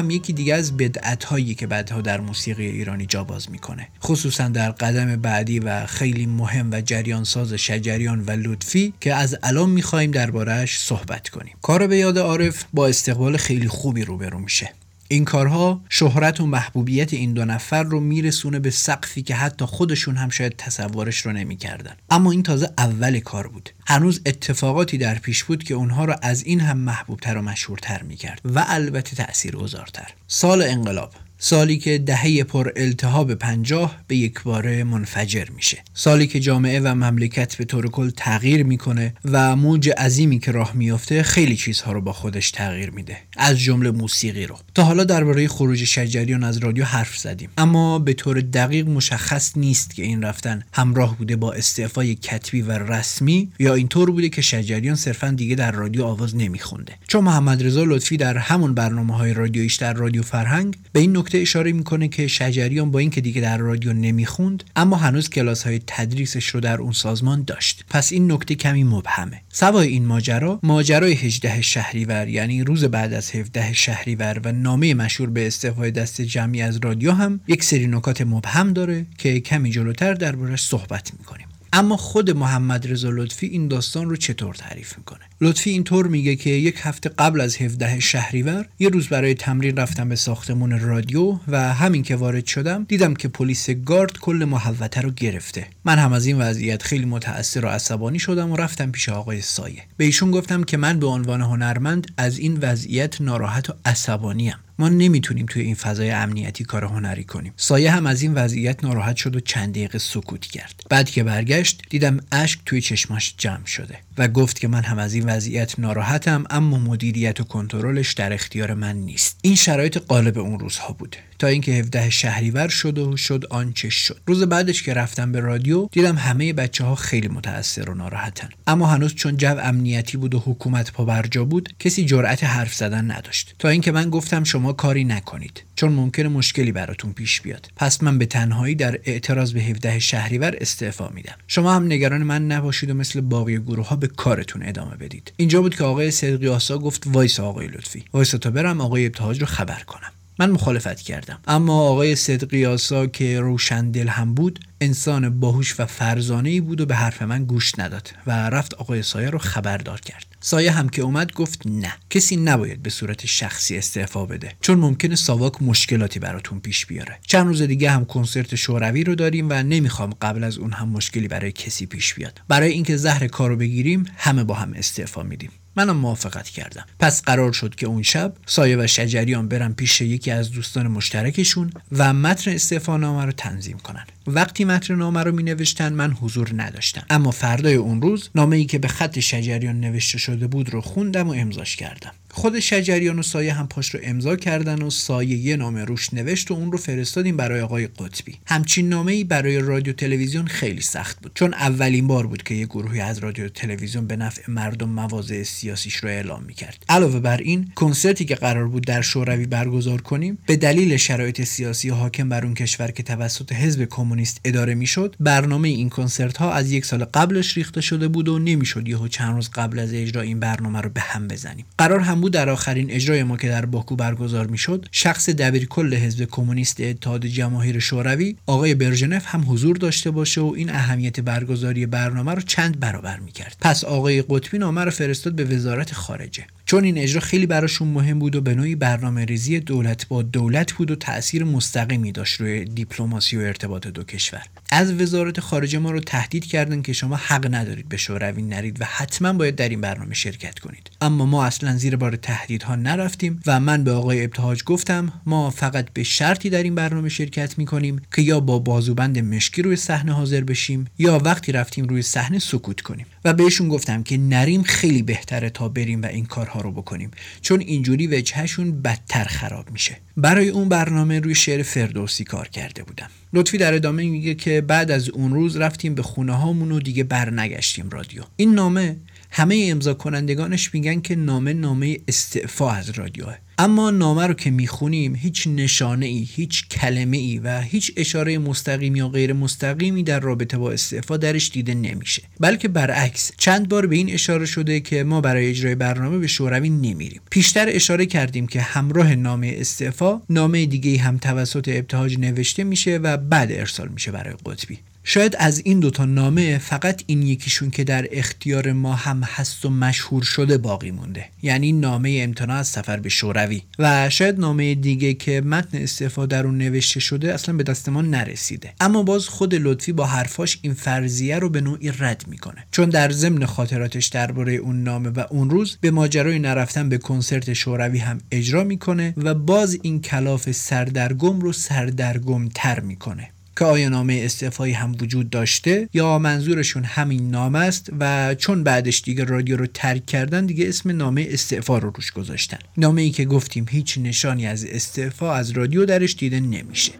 [0.00, 3.88] هم یکی دیگه از بدعت هایی که بعدها در موسیقی ایرانی جا باز می‌کنه.
[4.02, 9.38] خصوصا در قدم بعدی و خیلی مهم و جریان ساز شجریان و لطفی که از
[9.42, 11.56] الان می‌خواهیم دربارهش صحبت کنیم.
[11.62, 14.72] کار به یاد عارف با استقبال خیلی خوبی روبرو میشه.
[15.12, 20.16] این کارها شهرت و محبوبیت این دو نفر رو میرسونه به سقفی که حتی خودشون
[20.16, 21.96] هم شاید تصورش رو نمی‌کردن.
[22.10, 23.70] اما این تازه اول کار بود.
[23.86, 28.40] هنوز اتفاقاتی در پیش بود که اونها رو از این هم محبوبتر و مشهورتر می‌کرد
[28.44, 31.12] و البته تأثیر گذارتر سال انقلاب.
[31.42, 35.78] سالی که دهه پر التهاب پنجاه به یک باره منفجر میشه.
[35.94, 40.72] سالی که جامعه و مملکت به طور کل تغییر می‌کنه و موج عظیمی که راه
[40.76, 43.16] میافته خیلی چیزها رو با خودش تغییر میده.
[43.36, 44.56] از جمله موسیقی رو.
[44.74, 47.48] تا حالا درباره خروج شجریان از رادیو حرف زدیم.
[47.58, 52.72] اما به طور دقیق مشخص نیست که این رفتن همراه بوده با استعفای کتبی و
[52.72, 56.92] رسمی یا اینطور بوده که شجریان صرفا دیگه در رادیو آواز نمیخونده.
[57.08, 61.42] چون محمد رضا لطفی در همون برنامه های رادیویش در رادیو فرهنگ به این نکته
[61.42, 66.46] اشاره می‌کنه که شجریان با اینکه دیگه در رادیو نمی‌خوند اما هنوز کلاس های تدریسش
[66.46, 67.84] رو در اون سازمان داشت.
[67.90, 69.42] پس این نکته کمی مبهمه.
[69.48, 75.30] سوای این ماجرا ماجرای 18 شهریور یعنی روز بعد از 17 شهریور و نامه مشهور
[75.30, 80.14] به استعفای دست جمعی از رادیو هم یک سری نکات مبهم داره که کمی جلوتر
[80.14, 81.46] دربارش صحبت می‌کنیم.
[81.72, 86.50] اما خود محمد رضا لطفی این داستان رو چطور تعریف می‌کنه؟ لطفی اینطور میگه که
[86.50, 91.74] یک هفته قبل از 17 شهریور یه روز برای تمرین رفتم به ساختمون رادیو و
[91.74, 95.66] همین که وارد شدم دیدم که پلیس گارد کل محوطه رو گرفته.
[95.84, 99.82] من هم از این وضعیت خیلی متأثر و عصبانی شدم و رفتم پیش آقای سایه.
[99.96, 104.56] به ایشون گفتم که من به عنوان هنرمند از این وضعیت ناراحت و عصبانیم.
[104.78, 107.52] ما نمی‌تونیم توی این فضای امنیتی کار هنری کنیم.
[107.56, 110.82] سایه هم از این وضعیت ناراحت شد و چند دقیقه سکوت کرد.
[110.90, 115.14] بعد که برگشت دیدم اشک توی چشماش جمع شده و گفت که من هم از
[115.14, 119.38] این وضعیت ناراحتم اما مدیریت و کنترلش در اختیار من نیست.
[119.42, 124.20] این شرایط غالب اون روزها بود تا اینکه 17 شهریور شد و شد آنچه شد.
[124.26, 128.48] روز بعدش که رفتم به رادیو دیدم همه بچه ها خیلی متاثر و ناراحتن.
[128.66, 133.10] اما هنوز چون جو امنیتی بود و حکومت پا برجا بود کسی جرأت حرف زدن
[133.10, 133.54] نداشت.
[133.58, 137.70] تا اینکه من گفتم شما کاری نکنید چون ممکنه مشکلی براتون پیش بیاد.
[137.76, 141.34] پس من به تنهایی در اعتراض به 17 شهریور استعفا میدم.
[141.46, 145.32] شما هم نگران من نباشید و مثل باقی گروه ها به کارتون ادامه بدید.
[145.36, 148.04] اینجا بود که آقای صدقی آسا گفت وایس آقای لطفی.
[148.12, 150.12] وایس تا برم آقای ابتهاج رو خبر کنم.
[150.40, 151.38] من مخالفت کردم.
[151.46, 156.86] اما آقای صدقی آسا که روشندل هم بود انسان باهوش و فرزانه ای بود و
[156.86, 160.26] به حرف من گوش نداد و رفت آقای سایه رو خبردار کرد.
[160.40, 161.92] سایه هم که اومد گفت نه.
[162.10, 167.18] کسی نباید به صورت شخصی استعفا بده چون ممکنه ساواک مشکلاتی براتون پیش بیاره.
[167.26, 171.28] چند روز دیگه هم کنسرت شوروی رو داریم و نمی‌خوام قبل از اون هم مشکلی
[171.28, 172.40] برای کسی پیش بیاد.
[172.48, 175.50] برای اینکه زهر کارو بگیریم همه با هم استعفا میدیم.
[175.76, 176.84] منم موافقت کردم.
[176.98, 181.70] پس قرار شد که اون شب سایه و شجریان برم پیش یکی از دوستان مشترکشون
[181.92, 184.06] و متن استعفانامه رو تنظیم کنن.
[184.34, 187.02] وقتی متن نامه رو می نوشتن من حضور نداشتم.
[187.10, 191.28] اما فردای اون روز نامه ای که به خط شجریان نوشته شده بود رو خوندم
[191.28, 192.12] و امضاش کردم.
[192.32, 196.50] خود شجریان و سایه هم پاش رو امضا کردن و سایه یه نامه روش نوشت
[196.50, 198.34] و اون رو فرستادیم برای آقای قطبی.
[198.46, 202.66] همچین نامه ای برای رادیو تلویزیون خیلی سخت بود چون اولین بار بود که یه
[202.66, 206.84] گروهی از رادیو تلویزیون به نفع مردم مواضع سیاسیش رو اعلام می‌کرد.
[206.88, 211.88] علاوه بر این کنسرتی که قرار بود در شوروی برگزار کنیم به دلیل شرایط سیاسی
[211.88, 215.16] حاکم بر اون کشور که توسط حزب کمونیست اداره می‌شد.
[215.20, 219.34] برنامه این کنسرت ها از یک سال قبلش ریخته شده بود و نمی‌شد یهو چند
[219.34, 221.64] روز قبل از اجرا این برنامه رو به هم بزنیم.
[221.78, 225.94] قرار هم بود در آخرین اجرای ما که در باکو برگزار می‌شد شخص دبیر کل
[225.94, 231.86] حزب کمونیست اتحاد جماهیر شوروی آقای برژنف هم حضور داشته باشه و این اهمیت برگزاری
[231.86, 233.56] برنامه رو چند برابر می‌کرد.
[233.60, 236.46] پس آقای قطبی نامه رو فرستاد به وزارت خارجه.
[236.70, 240.72] چون این اجرا خیلی براشون مهم بود و به نوعی برنامه ریزی دولت با دولت
[240.72, 244.42] بود و تاثیر مستقیمی داشت روی دیپلماسی و ارتباط دو کشور.
[244.70, 248.84] از وزارت خارجه ما رو تهدید کردن که شما حق ندارید به شوروی نرید و
[248.84, 250.90] حتما باید در این برنامه شرکت کنید.
[251.00, 255.86] اما ما اصلا زیر بار تهدیدها نرفتیم و من به آقای ابتهاج گفتم ما فقط
[255.92, 260.40] به شرطی در این برنامه شرکت می‌کنیم که یا با بازوبند مشکی روی صحنه حاضر
[260.40, 263.06] بشیم یا وقتی رفتیم روی صحنه سکوت کنیم.
[263.24, 267.10] و بهشون گفتم که نریم خیلی بهتره تا بریم و این کارها رو بکنیم
[267.40, 269.96] چون اینجوری وجهشون بدتر خراب میشه.
[270.16, 273.10] برای اون برنامه روی شعر فردوسی کار کرده بودم.
[273.32, 277.04] لطفی در ادامه میگه که بعد از اون روز رفتیم به خونه هامون و دیگه
[277.04, 278.22] برنگشتیم رادیو.
[278.36, 278.96] این نامه
[279.30, 283.36] همه امضا کنندگانش میگن که نامه نامه استعفا از رادیوه.
[283.62, 288.96] اما نامه رو که می‌خونیم هیچ نشانه ای هیچ کلمه ای و هیچ اشاره مستقیم
[288.96, 292.22] یا غیر مستقیمی در رابطه با استعفا درش دیده نمیشه.
[292.40, 296.70] بلکه برعکس چند بار به این اشاره شده که ما برای اجرای برنامه به شوروی
[296.70, 297.20] نمیریم.
[297.30, 303.16] پیشتر اشاره کردیم که همراه نامه استعفا نامه دیگه هم توسط ابتهاج نوشته میشه و
[303.16, 304.78] بعد ارسال میشه برای قطبی.
[305.12, 309.70] شاید از این دوتا نامه فقط این یکیشون که در اختیار ما هم هست و
[309.70, 311.24] مشهور شده باقی مونده.
[311.42, 313.62] یعنی نامه امتناع از سفر به شوروی.
[313.78, 318.72] و شاید نامه دیگه که متن استفاده رو نوشته شده اصلا به دست ما نرسیده.
[318.80, 322.64] اما باز خود لطفی با حرفاش این فرضیه رو به نوعی رد می‌کنه.
[322.70, 327.52] چون در ضمن خاطراتش درباره اون نامه و اون روز به ماجرای نرفتن به کنسرت
[327.52, 333.28] شوروی هم اجرا می‌کنه و باز این کلاف سردرگم رو سردرگم تر می‌کنه.
[333.60, 339.02] که آیا نامه استعفایی هم وجود داشته یا منظورشون همین نامه است و چون بعدش
[339.02, 342.58] دیگه رادیو رو ترک کردن دیگه اسم نامه استعفا رو روش گذاشتن.
[342.76, 346.92] نامه ای که گفتیم هیچ نشانی از استعفا از رادیو درش دیده نمیشه.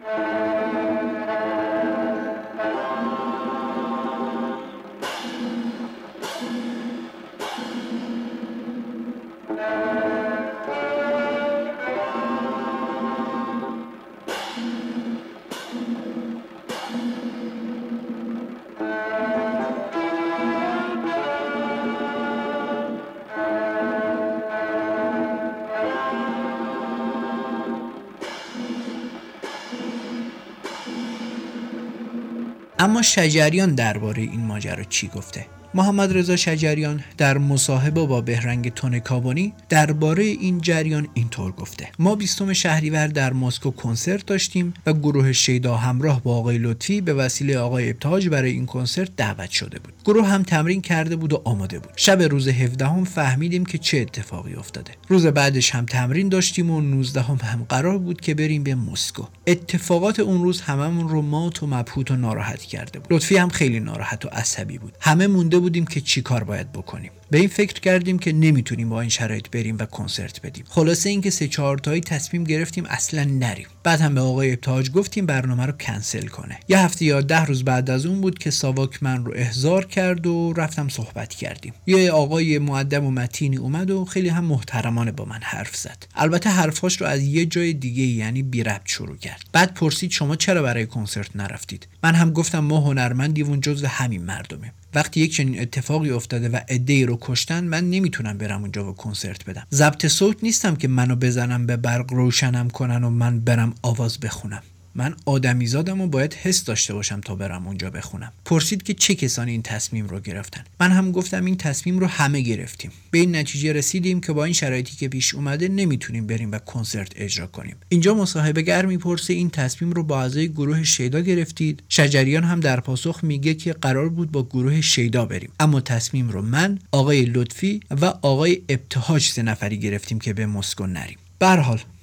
[32.81, 39.53] اما شجریان درباره این ماجرا چی گفته؟ محمد رضا شجریان در مصاحبه با بهرنگ تونکابانی
[39.69, 41.87] درباره این جریان اینطور گفته.
[41.99, 47.13] ما بیستم شهریور در مسکو کنسرت داشتیم و گروه شیدا همراه با آقای لطفی به
[47.13, 49.93] وسیله آقای ابتهاج برای این کنسرت دعوت شده بود.
[50.05, 51.91] گروه هم تمرین کرده بود و آماده بود.
[51.95, 54.91] شب روز 17 هم فهمیدیم که چه اتفاقی افتاده.
[55.07, 59.23] روز بعدش هم تمرین داشتیم و 19 هم, هم قرار بود که بریم به مسکو.
[59.47, 63.13] اتفاقات اون روز هممون رو مات و مبهوت و ناراحت کرده بود.
[63.13, 64.93] لطفی هم خیلی ناراحت و عصبی بود.
[65.01, 67.11] همه مونده بودیم که چی کار باید بکنیم.
[67.31, 70.65] به این فکر کردیم که نمی‌تونیم با این شرایط بریم و کنسرت بدیم.
[70.67, 73.67] خلاصه اینکه سه چهار تایی تصمیم گرفتیم اصلا نریم.
[73.83, 76.59] بعد هم به آقای ابتهاج گفتیم برنامه رو کنسل کنه.
[76.67, 80.27] یه هفته یا ده روز بعد از اون بود که ساواک من رو احضار کرد
[80.27, 81.73] و رفتم صحبت کردیم.
[81.87, 86.05] یه آقای معدم و متینی اومد و خیلی هم محترمانه با من حرف زد.
[86.15, 89.45] البته حرفاش رو از یه جای دیگه یعنی بی ربط شروع کرد.
[89.51, 94.23] بعد پرسید شما چرا برای کنسرت نرفتید؟ من هم گفتم ما هنرمندیم و جزو همین
[94.23, 98.93] مردمه وقتی یک چنین اتفاقی افتاده و عدهای رو کشتن من نمی‌تونم برم اونجا و
[98.93, 99.67] کنسرت بدم.
[99.73, 104.63] ضبط صوت نیستم که منو بزنم به برق روشنم کنن و من برم آواز بخونم.
[104.95, 108.31] من آدمی زادم و باید حس داشته باشم تا برم اونجا بخونم.
[108.45, 110.63] پرسید که چه کسانی این تصمیم رو گرفتن.
[110.79, 112.91] من هم گفتم این تصمیم رو همه گرفتیم.
[113.11, 117.11] به این نتیجه رسیدیم که با این شرایطی که پیش اومده نمی‌تونیم بریم و کنسرت
[117.15, 117.75] اجرا کنیم.
[117.89, 122.79] اینجا مصاحبه گر می‌پرسه این تصمیم رو با اعضای گروه شیدا گرفتید؟ شجریان هم در
[122.79, 125.51] پاسخ میگه که قرار بود با گروه شیدا بریم.
[125.59, 130.87] اما تصمیم رو من آقای لطفی و آقای ابتهاج سه نفری گرفتیم که به مسکو
[130.87, 131.17] نریم.
[131.39, 131.47] به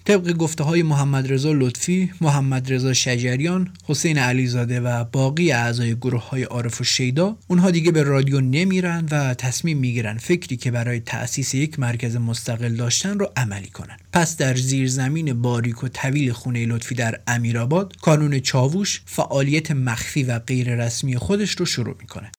[0.08, 6.28] طبق گفته های محمد رضا لطفی، محمد رضا شجریان، حسین علیزاده و باقی اعضای گروه
[6.28, 11.00] های عارف و شیدا اونها دیگه به رادیو نمیرن و تصمیم می‌گیرن فکری که برای
[11.00, 13.96] تأسیس یک مرکز مستقل داشتن رو عملی کنن.
[14.12, 20.38] پس در زیرزمین باریک و طویل خونه لطفی در امیرآباد کانون چاووش فعالیت مخفی و
[20.38, 22.30] غیر رسمی خودش رو شروع می‌کنه.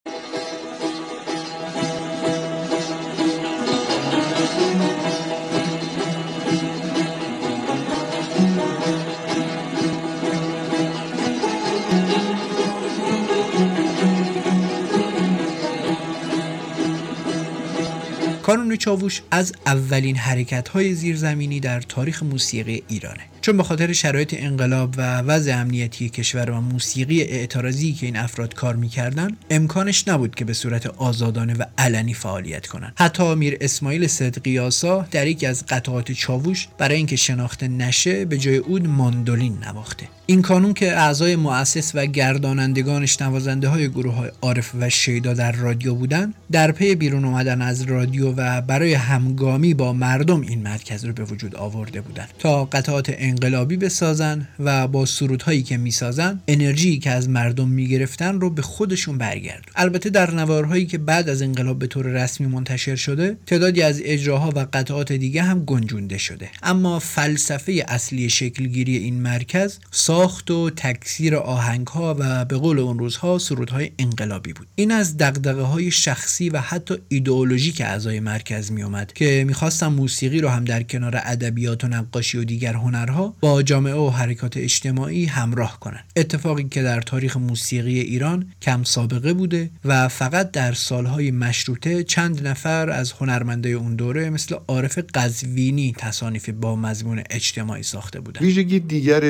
[18.49, 23.21] کانون چاووش از اولین حرکت های زیرزمینی در تاریخ موسیقی ایرانه.
[23.49, 28.53] چون به خاطر شرایط انقلاب و وضع امنیتی کشور و موسیقی اعتراضی که این افراد
[28.53, 34.07] کار می‌کردن امکانش نبود که به صورت آزادانه و علنی فعالیت کنند حتی میر اسماعیل
[34.07, 39.57] صدقی آسا در یکی از قطعات چاووش برای اینکه شناخته نشه به جای اود ماندولین
[39.67, 40.07] نواخته.
[40.29, 45.51] این کانون که اعضای مؤسس و گردانندگانش نوازنده های گروه های عارف و شیدا در
[45.51, 51.05] رادیو بودن در پی بیرون اومدن از رادیو و برای همگامی با مردم این مرکز
[51.05, 52.27] رو به وجود آورده بودن.
[52.39, 58.49] تا قطعات انقلابی بسازن و با سرودهایی که می‌سازن انرژی که از مردم می‌گرفتن رو
[58.49, 63.37] به خودشون برگرد البته در نوارهایی که بعد از انقلاب به طور رسمی منتشر شده
[63.45, 66.49] تعدادی از اجراها و قطعات دیگه هم گنجونده شده.
[66.63, 72.99] اما فلسفه اصلی شکلگیری این مرکز ساخت و تکثیر آهنگ ها و به قول اون
[72.99, 74.67] روزها سرودهای انقلابی بود.
[74.75, 80.41] این از دغدغه های شخصی و حتی ایدئولوژیک اعضای مرکز می اومد که می‌خواستن موسیقی
[80.41, 85.25] رو هم در کنار ادبیات و نقاشی و دیگر هنرها با جامعه و حرکات اجتماعی
[85.25, 86.03] همراه کنند.
[86.15, 92.47] اتفاقی که در تاریخ موسیقی ایران کم سابقه بوده و فقط در سالهای مشروطه چند
[92.47, 98.43] نفر از هنرمنده اون دوره مثل عارف قزوینی تصانیف با مضمون اجتماعی ساخته بودند.
[98.43, 99.23] ویژگی دیگر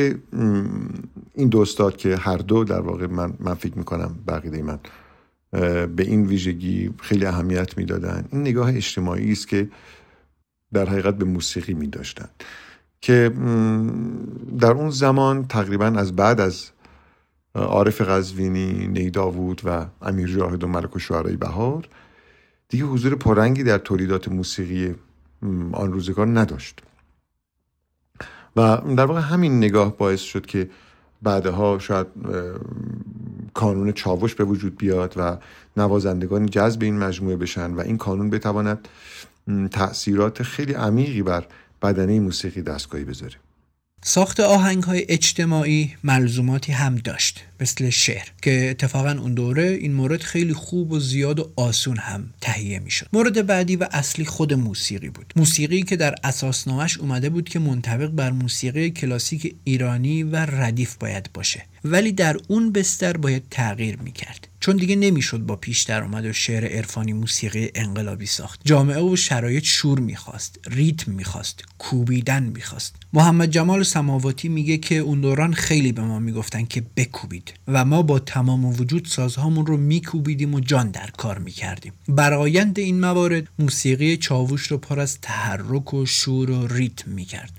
[1.36, 4.80] این دو استاد که هر دو در واقع من, من فکر می‌کنم بقیده من
[5.86, 8.26] به این ویژگی خیلی اهمیت می‌دادن.
[8.32, 9.70] این نگاه اجتماعی است که
[10.74, 12.30] در حقیقت به موسیقی می داشتن
[13.02, 13.32] که
[14.60, 16.70] در اون زمان تقریبا از بعد از
[17.56, 21.88] عارف قزوینی، نیداوود و امیر جاهد و ملک و شعرهای بهار
[22.70, 24.96] دیگه حضور پررنگی در تولیدات موسیقی
[25.72, 26.82] آن روزگار نداشت.
[28.56, 30.70] و در واقع همین نگاه باعث شد که
[31.22, 32.08] بعدها شاید
[33.54, 35.38] کانون چاوش به وجود بیاد و
[35.78, 38.88] نوازندگان جذب این مجموعه بشن و این کانون بتواند
[39.72, 41.46] تأثیرات خیلی عمیقی بر
[41.82, 43.36] بدنه موسیقی دستگاهی بذاره
[44.04, 50.22] ساخت آهنگ های اجتماعی ملزوماتی هم داشت مثل شعر که اتفاقا اون دوره این مورد
[50.22, 53.08] خیلی خوب و زیاد و آسون هم تهیه می‌شد.
[53.14, 55.34] مورد بعدی و اصلی خود موسیقی بود.
[55.36, 61.30] موسیقی که در اساسنامش اومده بود که منطبق بر موسیقی کلاسیک ایرانی و ردیف باید
[61.34, 61.66] باشه.
[61.84, 64.48] ولی در اون بستر باید تغییر می‌کرد.
[64.60, 68.62] چون دیگه نمی‌شد با پیش درآمد و شعر عرفانی موسیقی انقلابی ساخت.
[68.66, 72.96] جامعه و شرایط شور می‌خواست ریتم می‌خواست کوبیدن می‌خواست.
[73.14, 78.02] محمد جمال سماواتی میگه که اون دوران خیلی به ما می‌گفتن که بکوبید و ما
[78.02, 81.94] با تمام وجود سازهامون رو میکوبیدیم و جان در کار می‌کردیم.
[82.08, 87.54] برایند این موارد موسیقی چاووش رو پر از تحرک و شور و ریتم می‌کرد.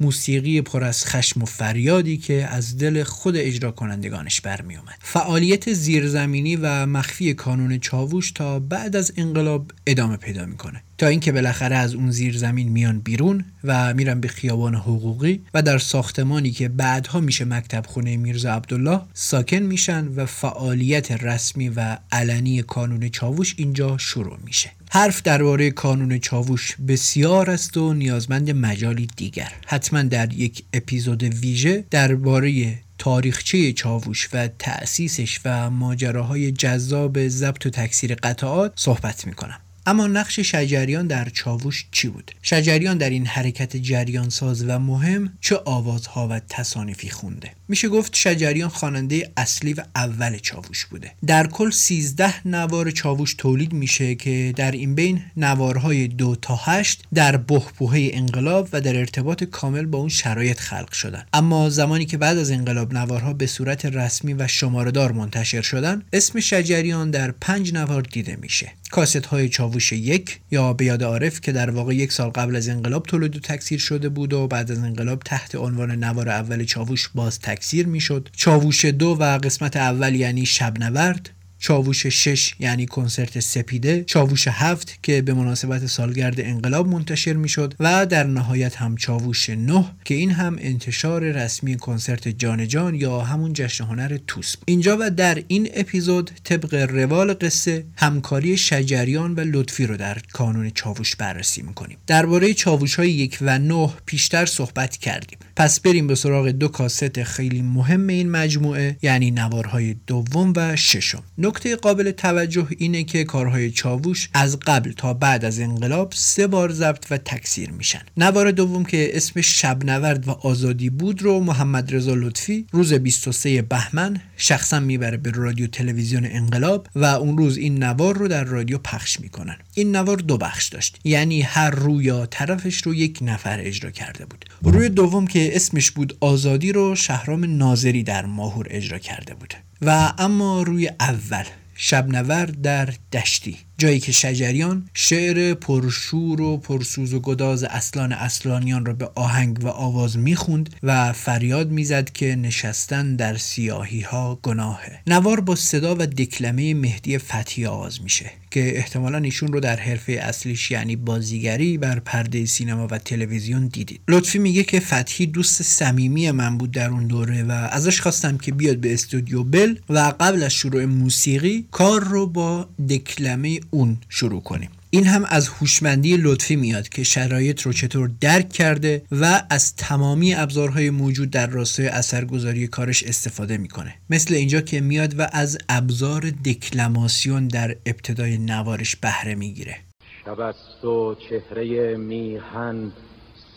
[0.00, 4.98] موسیقی پر از خشم و فریادی که از دل خود اجرا کنندگانش برمی اومد.
[5.00, 11.32] فعالیت زیرزمینی و مخفی کانون چاووش تا بعد از انقلاب ادامه پیدا می‌کنه تا اینکه
[11.32, 16.50] بالاخره از اون زیر زمین میان بیرون و میرن به خیابان حقوقی و در ساختمانی
[16.50, 23.08] که بعدها میشه مکتب خونه میرزا عبدالله ساکن میشن و فعالیت رسمی و علنی کانون
[23.08, 29.52] چاووش اینجا شروع میشه حرف درباره کانون چاووش بسیار است و نیازمند مجالی دیگر.
[29.66, 37.70] حتما در یک اپیزود ویژه درباره تاریخچه چاووش و تأسیسش و ماجراهای جذاب ضبط و
[37.70, 39.60] تکثیر قطعات صحبت می‌کنم.
[39.86, 45.32] اما نقش شجریان در چاووش چی بود؟ شجریان در این حرکت جریان ساز و مهم
[45.40, 51.12] چه آوازها و تصانیفی خونده؟ میشه گفت شجریان خواننده اصلی و اول چاووش بوده.
[51.26, 57.04] در کل 13 نوار چاووش تولید میشه که در این بین نوارهای دو تا هشت
[57.14, 61.26] در بهبوهه انقلاب و در ارتباط کامل با اون شرایط خلق شدن.
[61.32, 66.40] اما زمانی که بعد از انقلاب نوارها به صورت رسمی و شماردار منتشر شدن اسم
[66.40, 68.72] شجریان در پنج نوار دیده میشه.
[68.90, 72.68] کاست های چاووش یک یا به یاد عارف که در واقع یک سال قبل از
[72.68, 77.08] انقلاب تولید و تکثیر شده بود و بعد از انقلاب تحت عنوان نوار اول چاووش
[77.14, 78.28] باز تکثیر می‌شد.
[78.36, 85.22] چاووش دو و قسمت اول یعنی شبنورد چاووش 6 یعنی کنسرت سپیده چاووش هفت که
[85.22, 90.56] به مناسبت سالگرد انقلاب منتشر می‌شد و در نهایت هم چاووش 9 که این هم
[90.60, 96.30] انتشار رسمی کنسرت جان جان یا همون جشن هنر توس اینجا و در این اپیزود
[96.44, 101.98] طبق روال قصه همکاری شجریان و لطفی رو در کانون چاووش بررسی می‌کنیم.
[102.06, 105.38] درباره چاووش های یک و نه پیشتر صحبت کردیم.
[105.60, 111.22] پس بریم به سراغ دو کاست خیلی مهم این مجموعه یعنی نوارهای دوم و ششم.
[111.38, 116.72] نکته قابل توجه اینه که کارهای چاووش از قبل تا بعد از انقلاب سه بار
[116.72, 118.00] ضبط و تکثیر میشن.
[118.16, 124.20] نوار دوم که اسم شبنورد و آزادی بود رو محمد رضا لطفی روز 23 بهمن
[124.36, 129.20] شخصا می‌بره به رادیو تلویزیون انقلاب و اون روز این نوار رو در رادیو پخش
[129.20, 129.56] می‌کنن.
[129.74, 134.24] این نوار دو بخش داشت یعنی هر رو یا طرفش رو یک نفر اجرا کرده
[134.24, 134.44] بود.
[134.62, 139.54] روی دوم که اسمش بود آزادی رو شهرام ناظری در ماهور اجرا کرده بود.
[139.82, 141.44] و اما روی اول
[141.82, 148.92] شبنور در دشتی جایی که شجریان شعر پرشور و پرسوز و گداز اصلان اصلانیان را
[148.92, 155.00] به آهنگ و آواز می‌خوند و فریاد می‌زد که نشستن در سیاهی ها گناهه.
[155.06, 158.30] نوار با صدا و دکلمه مهدی فتحی آواز میشه.
[158.50, 164.00] که احتمالا ایشون رو در حرفه اصلیش یعنی بازیگری بر پرده سینما و تلویزیون دیدید.
[164.08, 168.52] لطفی میگه که فتحی دوست صمیمی من بود در اون دوره و ازش خواستم که
[168.52, 174.42] بیاد به استودیو بل و قبل از شروع موسیقی کار رو با دکلمه اون شروع
[174.42, 174.70] کنیم.
[174.92, 180.34] این هم از هوشمندی لطفی میاد که شرایط رو چطور درک کرده و از تمامی
[180.34, 183.94] ابزارهای موجود در راستای اثرگذاری کارش استفاده می‌کنه.
[184.10, 189.76] مثل اینجا که میاد و از ابزار دکلماسیون در ابتدای نوارش بهره می‌گیره.
[190.24, 192.92] شب است و چهره میهن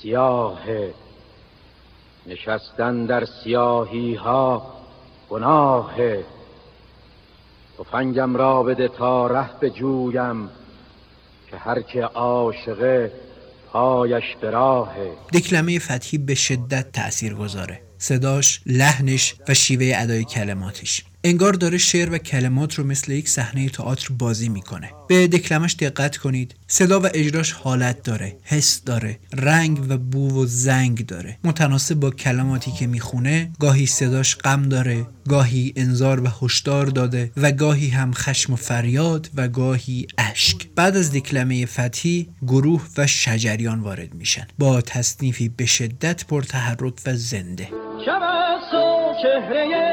[0.01, 0.59] سیاه.
[2.27, 4.73] نشستن در سیاهی ها
[5.29, 5.95] گناه.
[7.77, 10.49] تفنگم را بده تا ره به جویم
[11.53, 13.11] که هر که عاشقه
[13.71, 21.03] پایش به راهه دکلمه فتحی به شدت تأثیر گذاره صداش، لحنش و شیوه ادای کلماتش.
[21.25, 24.89] انگار داره شعر و کلمات رو مثل یک صحنه تئاتر بازی می‌کنه.
[25.09, 26.55] به دکلمش دقت کنید.
[26.67, 28.35] صدا و اجراش حالت داره.
[28.43, 29.19] حس داره.
[29.33, 31.37] رنگ و بو و زنگ داره.
[31.43, 37.51] متناسب با کلماتی که می‌خونه گاهی صداش غم داره گاهی انذار و هشدار داده و
[37.51, 40.67] گاهی هم خشم و فریاد و گاهی اشک.
[40.75, 44.47] بعد از دکلمه فتحی گروه و شجریان وارد میشن.
[44.59, 47.69] با تصنیفی به شدت پرتحرک و زنده.
[49.21, 49.92] چهره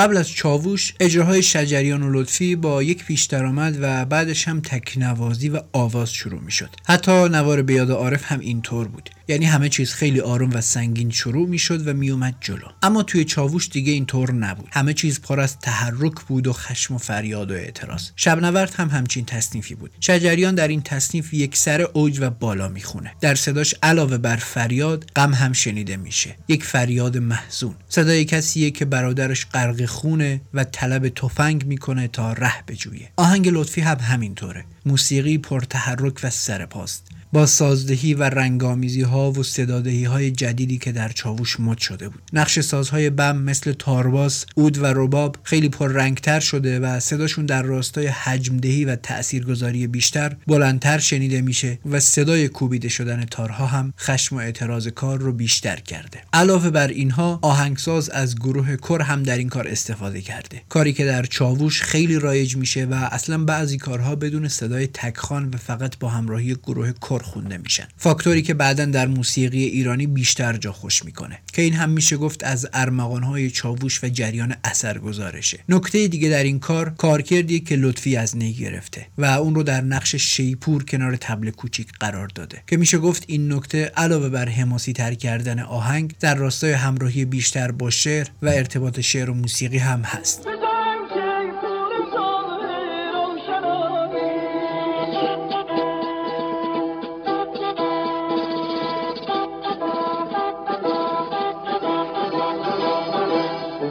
[0.00, 5.48] قبل از چاووش اجراهای شجریان و لطفی با یک پیش درآمد و بعدش هم تکنوازی
[5.48, 9.10] و آواز شروع می شد حتی نوار بیاد عارف هم اینطور بود.
[9.28, 12.66] یعنی همه چیز خیلی آروم و سنگین شروع می شد و می اومد جلو.
[12.82, 14.68] اما توی چاووش دیگه اینطور نبود.
[14.72, 18.02] همه چیز پر از تحرک بود و خشم و فریاد و اعتراض.
[18.16, 19.90] شبنورد هم همچین تصنیفی بود.
[20.00, 23.12] شجریان در این تصنیف یک سر اوج و بالا می‌خونه.
[23.20, 26.36] در صداش علاوه بر فریاد غم هم شنیده میشه.
[26.48, 27.74] یک فریاد محزون.
[27.88, 33.08] صدای کسیه که برادرش غرق خونه و طلب تفنگ می‌کنه تا ره بجویه.
[33.16, 34.64] آهنگ لطفی هم همینطوره.
[34.86, 41.08] موسیقی پرتحرک و سرپاست با سازدهی و رنگامیزی ها و صدادهی های جدیدی که در
[41.08, 42.22] چاووش مد شده بود.
[42.32, 47.62] نقش سازهای بم مثل تارباس اود و رباب خیلی پر رنگتر شده و صداشون در
[47.62, 54.36] راستای حجمدهی و تاثیرگذاری بیشتر بلندتر شنیده میشه و صدای کوبیده شدن تارها هم خشم
[54.36, 56.20] و اعتراض کار رو بیشتر کرده.
[56.32, 60.62] علاوه بر اینها آهنگساز از گروه کر هم در این کار استفاده کرده.
[60.68, 65.56] کاری که در چاووش خیلی رایج میشه و اصلا بعضی کارها بدون صدای تکخان و
[65.56, 67.84] فقط با همراهی گروه کر بار خونده میشن.
[67.96, 71.38] فاکتوری که بعدا در موسیقی ایرانی بیشتر جا خوش می‌کنه.
[71.52, 76.42] که این هم میشه گفت از ارمغانهای چاووش و جریان اثر گذارشه نکته دیگه در
[76.42, 81.16] این کار کارکردیه که لطفی از نی گرفته و اون رو در نقش شیپور کنار
[81.16, 82.62] تبل کوچیک قرار داده.
[82.66, 87.70] که میشه گفت این نکته علاوه بر حماسی تر کردن آهنگ در راستای همراهی بیشتر
[87.70, 90.46] با شعر و ارتباط شعر و موسیقی هم هست.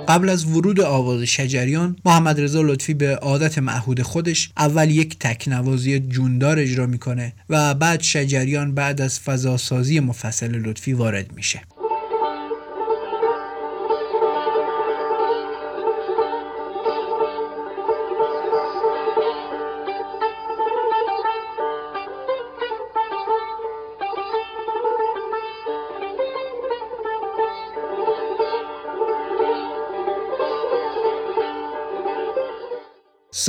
[0.10, 6.00] قبل از ورود آواز شجریان محمد رضا لطفی به عادت معهود خودش اول یک تکنوازی
[6.00, 11.62] جوندار اجرا می‌کنه و بعد شجریان بعد از فضاسازی مفصل لطفی وارد میشه.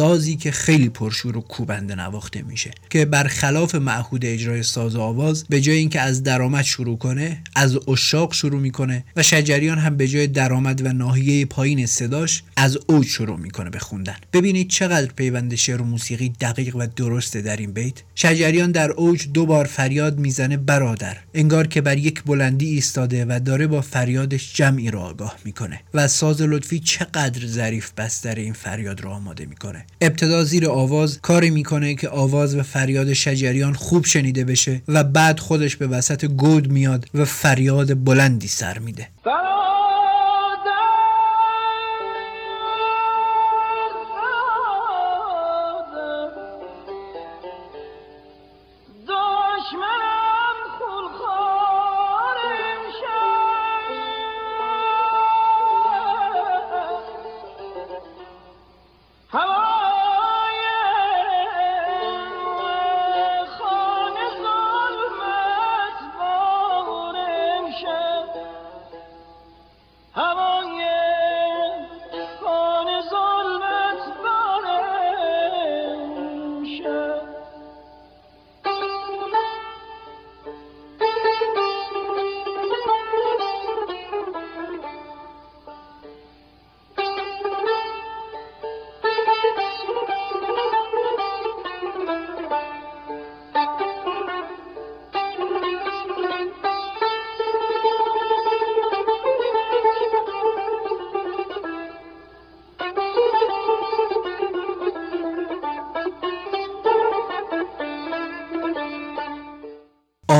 [0.00, 5.44] سازی که خیلی پرشور و کوبنده نواخته میشه که برخلاف معهود اجرای ساز و آواز
[5.48, 10.08] به جای اینکه از درآمد شروع کنه از اشاق شروع می‌کنه و شجریان هم به
[10.08, 14.16] جای درآمد و ناحیه پایین صداش از اوج شروع می‌کنه به خوندن.
[14.32, 17.94] ببینید چقدر پیوند شعر و موسیقی دقیق و درسته در این بیت.
[18.14, 23.40] شجریان در اوج دو بار فریاد می‌زنه برادر انگار که بر یک بلندی ایستاده و
[23.44, 29.00] داره با فریادش جمعی رو آگاه می‌کنه و ساز لطفی چقدر ظریف بستر این فریاد
[29.00, 29.86] رو آماده می‌کنه.
[30.00, 35.40] ابتدا زیر آواز کاری می‌کنه که آواز و فریاد شجریان خوب شنیده بشه و بعد
[35.40, 39.08] خودش به وسط گود میاد و فریاد بلندی سر میده.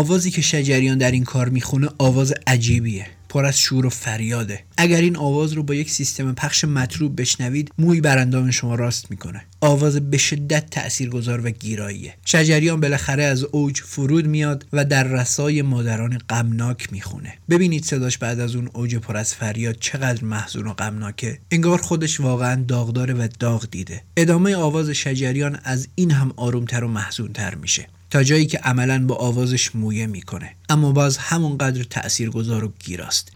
[0.01, 3.07] آوازی که شجریان در این کار می‌خونه آواز عجیبیه.
[3.29, 4.61] پر از شور و فریاده.
[4.77, 9.43] اگر این آواز رو با یک سیستم پخش مطلوب بشنوید موی بر شما راست می‌کنه.
[9.61, 12.15] آواز به شدت تاثیرگذار و گیراییه.
[12.25, 17.35] شجریان بالاخره از اوج فرود میاد و در رسای مادران غمناک می‌خونه.
[17.51, 21.39] ببینید صداش بعد از اون اوج پر از فریاد چقدر محزون و غمناکه.
[21.51, 24.03] انگار خودش واقعا داغداره و داغ دیده.
[24.17, 27.87] ادامه آواز شجریان از این هم آرومتر و محزونتر میشه.
[28.11, 30.55] تا جایی که عملا با آوازش مویه می‌کنه.
[30.69, 33.33] اما باز همونقدر تاثیرگذار و گیراست.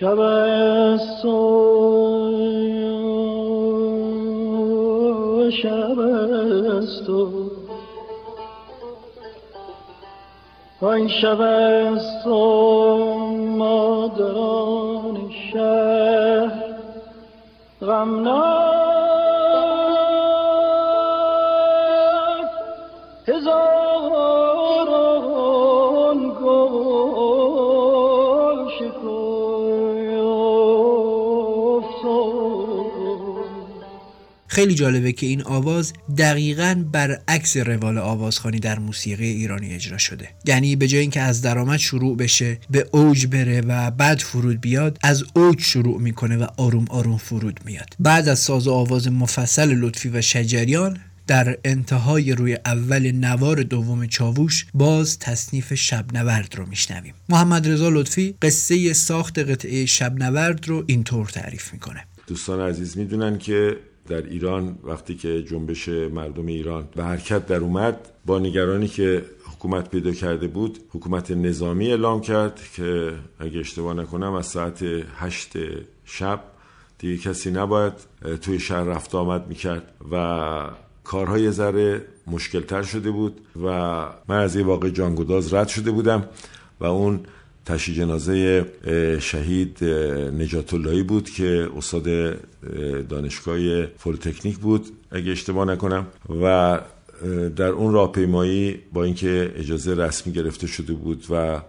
[0.00, 0.18] شب
[5.62, 7.08] شب است
[10.82, 12.26] این شب است
[13.58, 16.62] مادران شهر
[17.80, 18.65] غمناک
[34.56, 40.28] خیلی جالبه که این آواز دقیقا برعکس روال آوازخانی در موسیقی ایرانی اجرا شده.
[40.44, 44.98] یعنی به جای اینکه از درآمد شروع بشه به اوج بره و بعد فرود بیاد
[45.02, 47.94] از اوج شروع می‌کنه و آروم آروم فرود میاد.
[47.98, 54.06] بعد از ساز و آواز مفصل لطفی و شجریان در انتهای روی اول نوار دوم
[54.06, 57.14] چاووش باز تصنیف شبنورد رو میشنویم.
[57.28, 62.04] محمد رضا لطفی قصه ساخت قطعه شبنورد رو اینطور تعریف می‌کنه.
[62.26, 63.76] دوستان عزیز می‌دونن که
[64.06, 69.90] در ایران وقتی که جنبش مردم ایران به حرکت در اومد با نگرانی که حکومت
[69.90, 74.82] پیدا کرده بود حکومت نظامی اعلام کرد که اگه اشتباه نکنم از ساعت
[75.16, 75.52] هشت
[76.04, 76.40] شب
[76.98, 77.92] دیگه کسی نباید
[78.42, 80.70] توی شهر رفت آمد می‌کرد و
[81.04, 83.68] کارهای ذره مشکلتر شده بود و
[84.28, 86.28] من از یه واقع جانگوداز رد شده بودم
[86.80, 87.20] و اون
[87.66, 88.64] تشی جنازه
[89.20, 89.84] شهید
[90.38, 92.36] نجات اللهی بود که استاد
[93.08, 96.06] دانشگاه فولتکنیک بود اگه اشتباه نکنم.
[96.42, 96.80] و
[97.56, 101.60] در اون راهپیمایی با اینکه اجازه رسمی گرفته شده بود و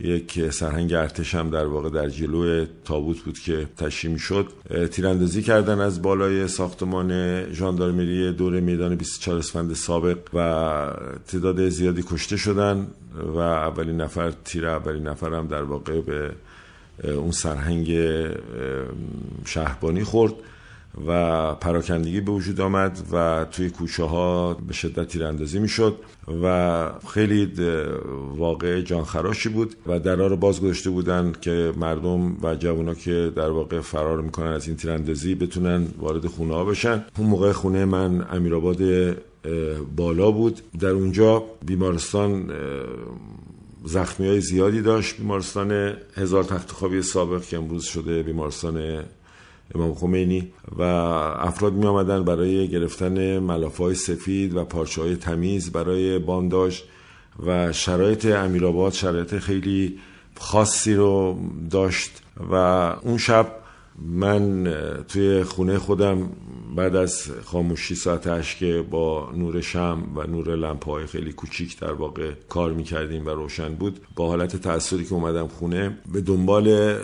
[0.00, 4.48] یک سرهنگ ارتش هم در واقع در جلو تابوت بود که تشریح شد
[4.92, 10.38] تیراندازی کردن از بالای ساختمان ژاندارمری دور میدان 24 اسفند سابق و
[11.26, 12.86] تعداد زیادی کشته شدن
[13.34, 16.30] و اولین نفر تیر اولین نفر هم در واقع به
[17.04, 17.88] اون سرهنگ
[19.44, 20.32] شهربانی خورد.
[21.06, 25.96] و پراکندگی به وجود آمد و توی کوچه ها به شدت تیراندازی می‌شد
[26.42, 27.52] و خیلی
[28.36, 33.50] واقع جانخراشی بود و درها رو باز گذاشته بودن که مردم و جوانا که در
[33.50, 37.04] واقع فرار می‌کنن از این تیراندازی بتونن وارد خونه ها بشن.
[37.18, 38.78] اون موقع خونه من امیرآباد
[39.96, 40.60] بالا بود.
[40.80, 42.52] در اونجا بیمارستان
[43.84, 45.16] زخمی های زیادی داشت.
[45.16, 49.04] بیمارستان هزار تخت خوابی سابق که امروز شده بیمارستان
[49.74, 55.72] امام خمینی و افراد می آمدن برای گرفتن ملافه های سفید و پارچه های تمیز
[55.72, 56.84] برای بانداش
[57.46, 59.98] و شرایط امیرآباد شرایط خیلی
[60.38, 61.38] خاصی رو
[61.70, 62.54] داشت و
[63.02, 63.46] اون شب
[63.98, 64.74] من
[65.08, 66.30] توی خونه خودم
[66.76, 72.32] بعد از خاموشی ساعت که با نور شم و نور لمپه خیلی کوچیک در واقع
[72.48, 76.96] کار می‌کردیم و روشن بود با حالت تأثیری که اومدم خونه به دنبال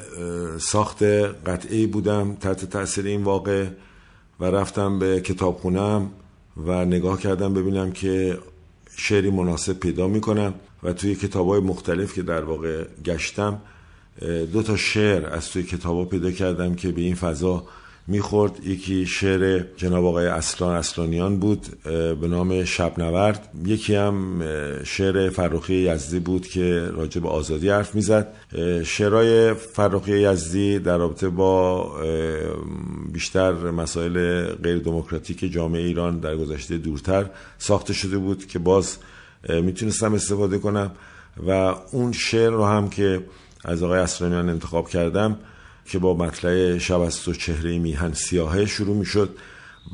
[0.58, 1.02] ساخت
[1.46, 3.66] قطعی بودم تحت تاثیر این واقع
[4.40, 6.10] و رفتم به کتاب خونم
[6.56, 8.38] و نگاه کردم ببینم که
[8.96, 13.60] شعری مناسب پیدا می‌کنم و توی کتاب های مختلف که در واقع گشتم
[14.52, 17.64] دو تا شعر از توی کتابا پیدا کردم که به این فضا
[18.06, 18.66] می‌خورد.
[18.66, 21.66] یکی شعر جناب آقای اصلان اصلانیان بود
[22.20, 24.42] به نام شب نورد یکی هم
[24.84, 28.32] شعر فرخی یزدی بود که راجع به آزادی حرف می‌زد.
[28.84, 31.92] شعرهای فرخی یزدی در رابطه با
[33.12, 38.96] بیشتر مسائل غیر دموکراتیک جامعه ایران در گذشته دورتر ساخته شده بود که باز
[39.48, 40.90] می‌تونستم استفاده کنم
[41.46, 41.50] و
[41.92, 43.24] اون شعر رو هم که
[43.64, 45.38] از آقای اصلانیان انتخاب کردم
[45.84, 49.36] که با مطلع شب از تو چهره میهن سیاهه شروع می شد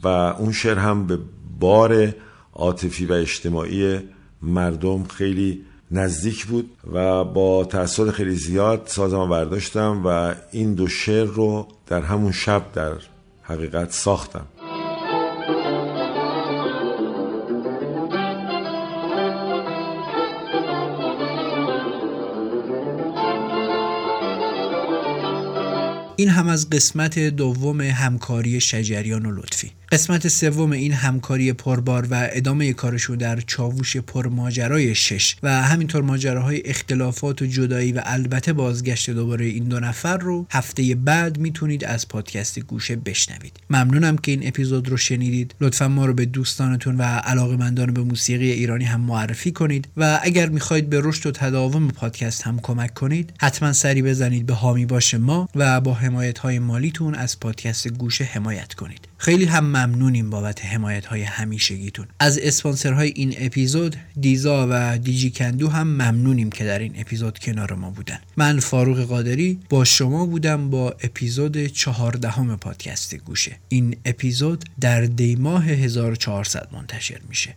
[0.05, 1.19] و اون شعر هم به
[1.61, 2.15] بار
[2.55, 4.01] عاطفی و اجتماعی
[4.43, 11.27] مردم خیلی نزدیک بود و با تأثیر خیلی زیاد سازم برداشتم و این دو شعر
[11.27, 12.93] رو در همون شب در
[13.43, 14.47] حقیقت ساختم.
[26.21, 29.73] این هم از قسمت دوم همکاری شجریان و لطفی.
[29.93, 36.63] قسمت سوم این همکاری پربار و ادامه کارشون در چاووش پرماجرای شش و همینطور ماجراهای
[36.65, 42.09] اختلافات و جدایی و البته بازگشت دوباره این دو نفر رو هفته بعد می‌تونید از
[42.09, 43.53] پادکست گوشه بشنوید.
[43.71, 45.55] ممنونم که این اپیزود رو شنیدید.
[45.61, 50.49] لطفا ما رو به دوستانتون و علاقمندان به موسیقی ایرانی هم معرفی کنید و اگر
[50.49, 55.15] می‌خواهید به رشد و تداوم پادکست هم کمک کنید حتما سری بزنید به حامی باش
[55.15, 59.09] ما و با حمایت های مالیتون از پادکست گوشه حمایت کنید.
[59.19, 62.07] خیلی هم ممنونیم بابت حمایت های همیشگیتون.
[62.19, 67.73] از اسپانسرهای این اپیزود دیزا و دیجی کندو هم ممنونیم که در این اپیزود کنار
[67.73, 68.19] ما بودن.
[68.37, 73.57] من فاروق قادری با شما بودم با اپیزود چهاردهم پادکست گوشه.
[73.69, 77.55] این اپیزود در دیماه 1400 منتشر میشه.